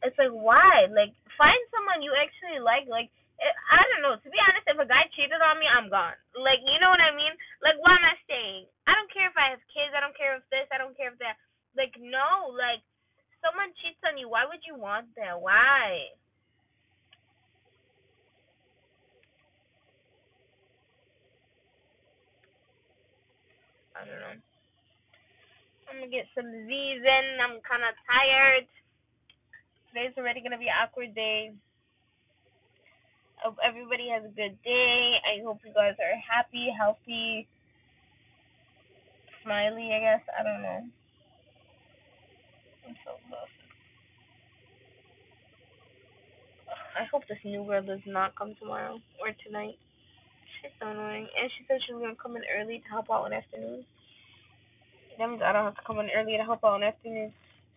It's 0.03 0.17
like 0.19 0.35
why? 0.35 0.91
Like 0.91 1.15
find 1.39 1.59
someone 1.71 2.03
you 2.03 2.13
actually 2.15 2.59
like. 2.59 2.85
Like 2.87 3.09
I 3.43 3.81
don't 3.91 4.03
know. 4.05 4.15
To 4.15 4.29
be 4.29 4.39
honest, 4.39 4.69
if 4.69 4.79
a 4.79 4.87
guy 4.87 5.03
cheated 5.11 5.41
on 5.41 5.59
me, 5.59 5.67
I'm 5.67 5.91
gone. 5.91 6.15
Like, 6.37 6.61
you 6.63 6.79
know 6.79 6.93
what 6.93 7.03
I 7.03 7.11
mean? 7.11 7.33
Like, 7.59 7.75
why 7.81 7.91
am 7.91 8.05
I 8.05 8.15
staying? 8.23 8.69
I 8.87 8.95
don't 8.95 9.11
care 9.11 9.27
if 9.27 9.35
I 9.35 9.51
have 9.51 9.63
kids. 9.73 9.91
I 9.91 9.99
don't 9.99 10.15
care 10.15 10.37
if 10.37 10.45
this. 10.47 10.69
I 10.71 10.79
don't 10.79 10.95
care 10.95 11.11
if 11.11 11.19
that. 11.19 11.35
Like, 11.75 11.91
no. 11.99 12.53
Like, 12.53 12.79
someone 13.43 13.75
cheats 13.81 13.99
on 14.07 14.15
you. 14.15 14.29
Why 14.31 14.47
would 14.47 14.63
you 14.63 14.79
want 14.79 15.11
that? 15.19 15.35
Why? 15.35 16.13
I 23.97 24.07
don't 24.07 24.21
know. 24.23 24.37
I'm 25.91 26.01
gonna 26.01 26.09
get 26.09 26.25
some 26.33 26.47
Z's 26.47 27.03
in. 27.03 27.27
I'm 27.43 27.61
kind 27.61 27.85
of 27.85 27.93
tired. 28.07 28.65
Today's 29.93 30.17
already 30.17 30.41
gonna 30.41 30.57
be 30.57 30.65
an 30.65 30.73
awkward 30.81 31.13
day 31.13 31.53
hope 33.43 33.57
everybody 33.59 34.07
has 34.07 34.23
a 34.23 34.31
good 34.31 34.55
day. 34.63 35.19
I 35.19 35.43
hope 35.43 35.59
you 35.67 35.73
guys 35.75 35.99
are 35.99 36.15
happy, 36.23 36.71
healthy, 36.71 37.45
smiley, 39.43 39.91
I 39.91 39.99
guess. 39.99 40.23
I 40.31 40.43
don't 40.43 40.61
know. 40.63 40.81
I'm 42.87 42.95
so 43.03 43.19
exhausted. 43.19 43.67
I 46.95 47.03
hope 47.11 47.23
this 47.27 47.43
new 47.43 47.65
girl 47.65 47.83
does 47.83 48.05
not 48.07 48.35
come 48.35 48.55
tomorrow 48.55 48.99
or 49.19 49.35
tonight. 49.45 49.75
She's 50.61 50.71
so 50.79 50.87
annoying. 50.87 51.27
And 51.35 51.51
she 51.51 51.65
said 51.67 51.83
she 51.85 51.93
was 51.93 52.07
to 52.07 52.15
come 52.15 52.37
in 52.37 52.43
early 52.47 52.79
to 52.79 52.89
help 52.89 53.11
out 53.11 53.25
in 53.27 53.33
afternoon. 53.33 53.83
That 55.19 55.29
means 55.29 55.41
I 55.43 55.51
don't 55.51 55.65
have 55.65 55.75
to 55.75 55.83
come 55.85 55.99
in 55.99 56.09
early 56.15 56.37
to 56.37 56.43
help 56.43 56.63
out 56.63 56.77
in 56.77 56.83
afternoon. 56.83 57.33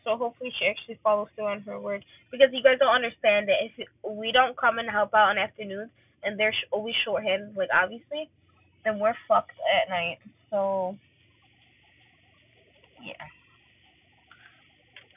So 0.07 0.17
hopefully 0.17 0.53
she 0.57 0.67
actually 0.67 1.01
follows 1.03 1.27
through 1.35 1.47
on 1.47 1.63
her 1.63 1.81
word 1.81 2.05
because 2.31 2.49
you 2.53 2.63
guys 2.63 2.79
don't 2.79 2.95
understand 2.95 3.49
that 3.49 3.59
if 3.59 3.89
we 4.07 4.31
don't 4.31 4.57
come 4.57 4.79
and 4.79 4.89
help 4.89 5.13
out 5.13 5.33
in 5.33 5.39
afternoons 5.39 5.91
and 6.23 6.39
they're 6.39 6.55
always 6.71 6.95
short-handed, 7.05 7.57
like 7.57 7.71
obviously, 7.75 8.31
then 8.85 9.01
we're 9.01 9.19
fucked 9.27 9.59
at 9.67 9.91
night. 9.91 10.19
So 10.49 10.97
yeah, 13.03 13.27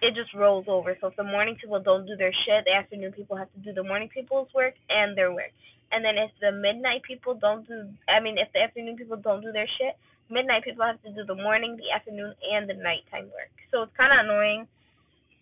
it 0.01 0.15
just 0.15 0.33
rolls 0.33 0.65
over. 0.67 0.97
So 0.99 1.07
if 1.07 1.15
the 1.15 1.23
morning 1.23 1.55
people 1.61 1.79
don't 1.79 2.07
do 2.07 2.15
their 2.17 2.33
shit, 2.33 2.65
the 2.65 2.73
afternoon 2.73 3.11
people 3.11 3.37
have 3.37 3.53
to 3.53 3.59
do 3.59 3.71
the 3.71 3.83
morning 3.83 4.09
people's 4.09 4.49
work 4.55 4.73
and 4.89 5.15
their 5.15 5.31
work. 5.31 5.53
And 5.91 6.03
then 6.03 6.17
if 6.17 6.31
the 6.41 6.51
midnight 6.51 7.03
people 7.05 7.35
don't 7.35 7.67
do, 7.67 7.89
I 8.09 8.19
mean, 8.21 8.37
if 8.39 8.51
the 8.53 8.61
afternoon 8.61 8.97
people 8.97 9.17
don't 9.17 9.41
do 9.41 9.51
their 9.51 9.69
shit, 9.77 9.97
midnight 10.31 10.63
people 10.63 10.83
have 10.83 11.01
to 11.03 11.11
do 11.13 11.25
the 11.25 11.35
morning, 11.35 11.77
the 11.77 11.93
afternoon, 11.93 12.33
and 12.51 12.67
the 12.67 12.73
nighttime 12.73 13.29
work. 13.29 13.53
So 13.69 13.83
it's 13.83 13.93
kind 13.97 14.13
of 14.13 14.25
annoying 14.25 14.67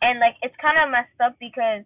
and 0.02 0.20
like 0.20 0.38
it's 0.41 0.56
kind 0.62 0.78
of 0.78 0.93
messed 0.93 1.20
up 1.24 1.36
because 1.39 1.86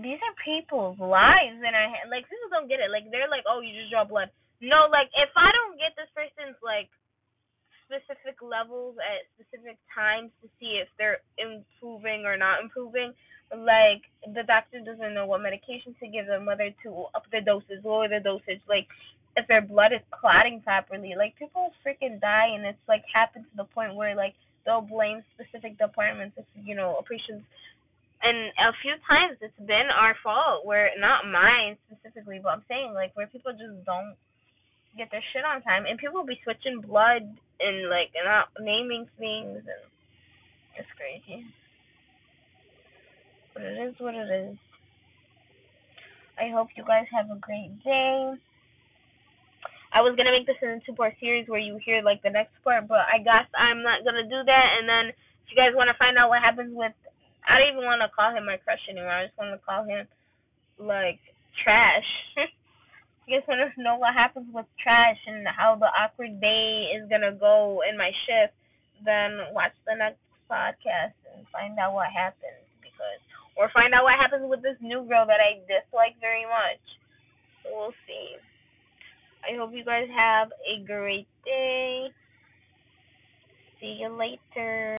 these 0.00 0.20
are 0.24 0.34
people's 0.40 0.96
lives 0.96 1.60
our 1.60 1.88
hand. 1.90 2.08
Like 2.08 2.24
people 2.28 2.48
don't 2.48 2.68
get 2.68 2.80
it. 2.80 2.88
Like 2.88 3.12
they're 3.12 3.28
like, 3.28 3.44
oh, 3.44 3.60
you 3.60 3.76
just 3.76 3.92
draw 3.92 4.08
blood. 4.08 4.32
No, 4.62 4.88
like 4.88 5.10
if 5.12 5.28
I 5.36 5.50
don't 5.52 5.76
get 5.76 5.92
this 5.98 6.08
person's 6.16 6.56
like 6.64 6.88
specific 7.84 8.40
levels 8.40 8.96
at 9.02 9.28
specific 9.36 9.76
times 9.92 10.32
to 10.40 10.48
see 10.56 10.80
if 10.80 10.88
they're 10.96 11.20
improving 11.36 12.24
or 12.24 12.40
not 12.40 12.64
improving, 12.64 13.12
like 13.52 14.08
the 14.24 14.46
doctor 14.48 14.80
doesn't 14.80 15.12
know 15.12 15.28
what 15.28 15.44
medication 15.44 15.92
to 16.00 16.08
give 16.08 16.24
them, 16.24 16.48
whether 16.48 16.72
to 16.86 16.88
up 17.12 17.28
the 17.28 17.44
doses, 17.44 17.84
lower 17.84 18.08
the 18.08 18.22
dosage, 18.22 18.64
like 18.64 18.88
if 19.36 19.44
their 19.48 19.60
blood 19.60 19.92
is 19.92 20.04
clotting 20.08 20.60
properly. 20.64 21.12
Like 21.16 21.36
people 21.36 21.72
freaking 21.84 22.20
die, 22.20 22.54
and 22.56 22.64
it's 22.64 22.80
like 22.88 23.04
happened 23.12 23.44
to 23.50 23.56
the 23.56 23.68
point 23.68 23.94
where 23.94 24.16
like 24.16 24.34
they'll 24.64 24.84
blame 24.84 25.22
specific 25.34 25.78
departments 25.78 26.36
if 26.36 26.46
you 26.54 26.74
know 26.74 26.96
a 26.98 27.02
patient's 27.02 27.44
and 28.22 28.54
a 28.54 28.72
few 28.82 28.94
times 29.08 29.38
it's 29.40 29.58
been 29.66 29.90
our 29.90 30.14
fault 30.22 30.64
where 30.64 30.90
not 30.98 31.26
mine 31.26 31.76
specifically 31.90 32.40
but 32.42 32.50
i'm 32.50 32.64
saying 32.68 32.92
like 32.94 33.14
where 33.16 33.26
people 33.26 33.52
just 33.52 33.84
don't 33.84 34.14
get 34.96 35.10
their 35.10 35.24
shit 35.32 35.44
on 35.44 35.62
time 35.62 35.84
and 35.88 35.98
people 35.98 36.24
be 36.24 36.38
switching 36.44 36.80
blood 36.80 37.22
and 37.60 37.88
like 37.88 38.12
not 38.24 38.48
naming 38.60 39.06
things 39.18 39.58
and 39.58 39.82
it's 40.78 40.88
crazy. 40.96 41.44
But 43.54 43.62
it 43.64 43.88
is 43.88 43.94
what 43.98 44.14
it 44.14 44.28
is. 44.30 44.56
I 46.38 46.50
hope 46.50 46.68
you 46.76 46.84
guys 46.84 47.06
have 47.12 47.30
a 47.30 47.38
great 47.38 47.82
day 47.84 48.34
I 49.92 50.00
was 50.00 50.16
gonna 50.16 50.32
make 50.32 50.48
this 50.48 50.56
in 50.64 50.80
a 50.80 50.80
two 50.80 50.96
part 50.96 51.14
series 51.20 51.48
where 51.48 51.60
you 51.60 51.76
hear 51.84 52.00
like 52.00 52.24
the 52.24 52.32
next 52.32 52.56
part, 52.64 52.88
but 52.88 53.04
I 53.12 53.20
guess 53.20 53.44
I'm 53.52 53.84
not 53.84 54.04
gonna 54.04 54.24
do 54.24 54.40
that. 54.40 54.66
And 54.80 54.88
then 54.88 55.04
if 55.12 55.46
you 55.52 55.56
guys 55.56 55.76
want 55.76 55.92
to 55.92 56.00
find 56.00 56.16
out 56.16 56.32
what 56.32 56.40
happens 56.40 56.72
with 56.72 56.96
I 57.44 57.58
don't 57.58 57.74
even 57.74 57.84
want 57.84 58.00
to 58.00 58.10
call 58.14 58.30
him 58.30 58.46
my 58.46 58.56
crush 58.62 58.82
anymore. 58.88 59.10
I 59.10 59.26
just 59.26 59.36
want 59.36 59.52
to 59.52 59.60
call 59.66 59.84
him 59.84 60.06
like 60.80 61.20
trash. 61.62 62.08
You 63.22 63.38
guys 63.38 63.46
want 63.46 63.62
to 63.62 63.70
know 63.78 64.02
what 64.02 64.18
happens 64.18 64.50
with 64.50 64.66
trash 64.82 65.16
and 65.30 65.46
how 65.46 65.78
the 65.78 65.86
awkward 65.86 66.42
day 66.42 66.90
is 66.90 67.06
gonna 67.06 67.30
go 67.30 67.78
in 67.86 67.94
my 67.94 68.10
shift, 68.26 68.50
then 69.06 69.54
watch 69.54 69.70
the 69.86 69.94
next 69.94 70.18
podcast 70.50 71.14
and 71.30 71.46
find 71.54 71.78
out 71.78 71.94
what 71.94 72.10
happens 72.10 72.66
because 72.82 73.22
or 73.54 73.70
find 73.70 73.94
out 73.94 74.02
what 74.02 74.18
happens 74.18 74.42
with 74.50 74.60
this 74.66 74.74
new 74.82 75.06
girl 75.06 75.22
that 75.22 75.38
I 75.38 75.62
dislike 75.70 76.18
very 76.18 76.42
much. 76.42 76.82
We'll 77.62 77.94
see. 78.10 78.42
I 79.44 79.56
hope 79.56 79.72
you 79.74 79.84
guys 79.84 80.08
have 80.16 80.48
a 80.68 80.84
great 80.86 81.28
day. 81.44 82.08
See 83.80 83.98
you 84.00 84.08
later. 84.10 84.90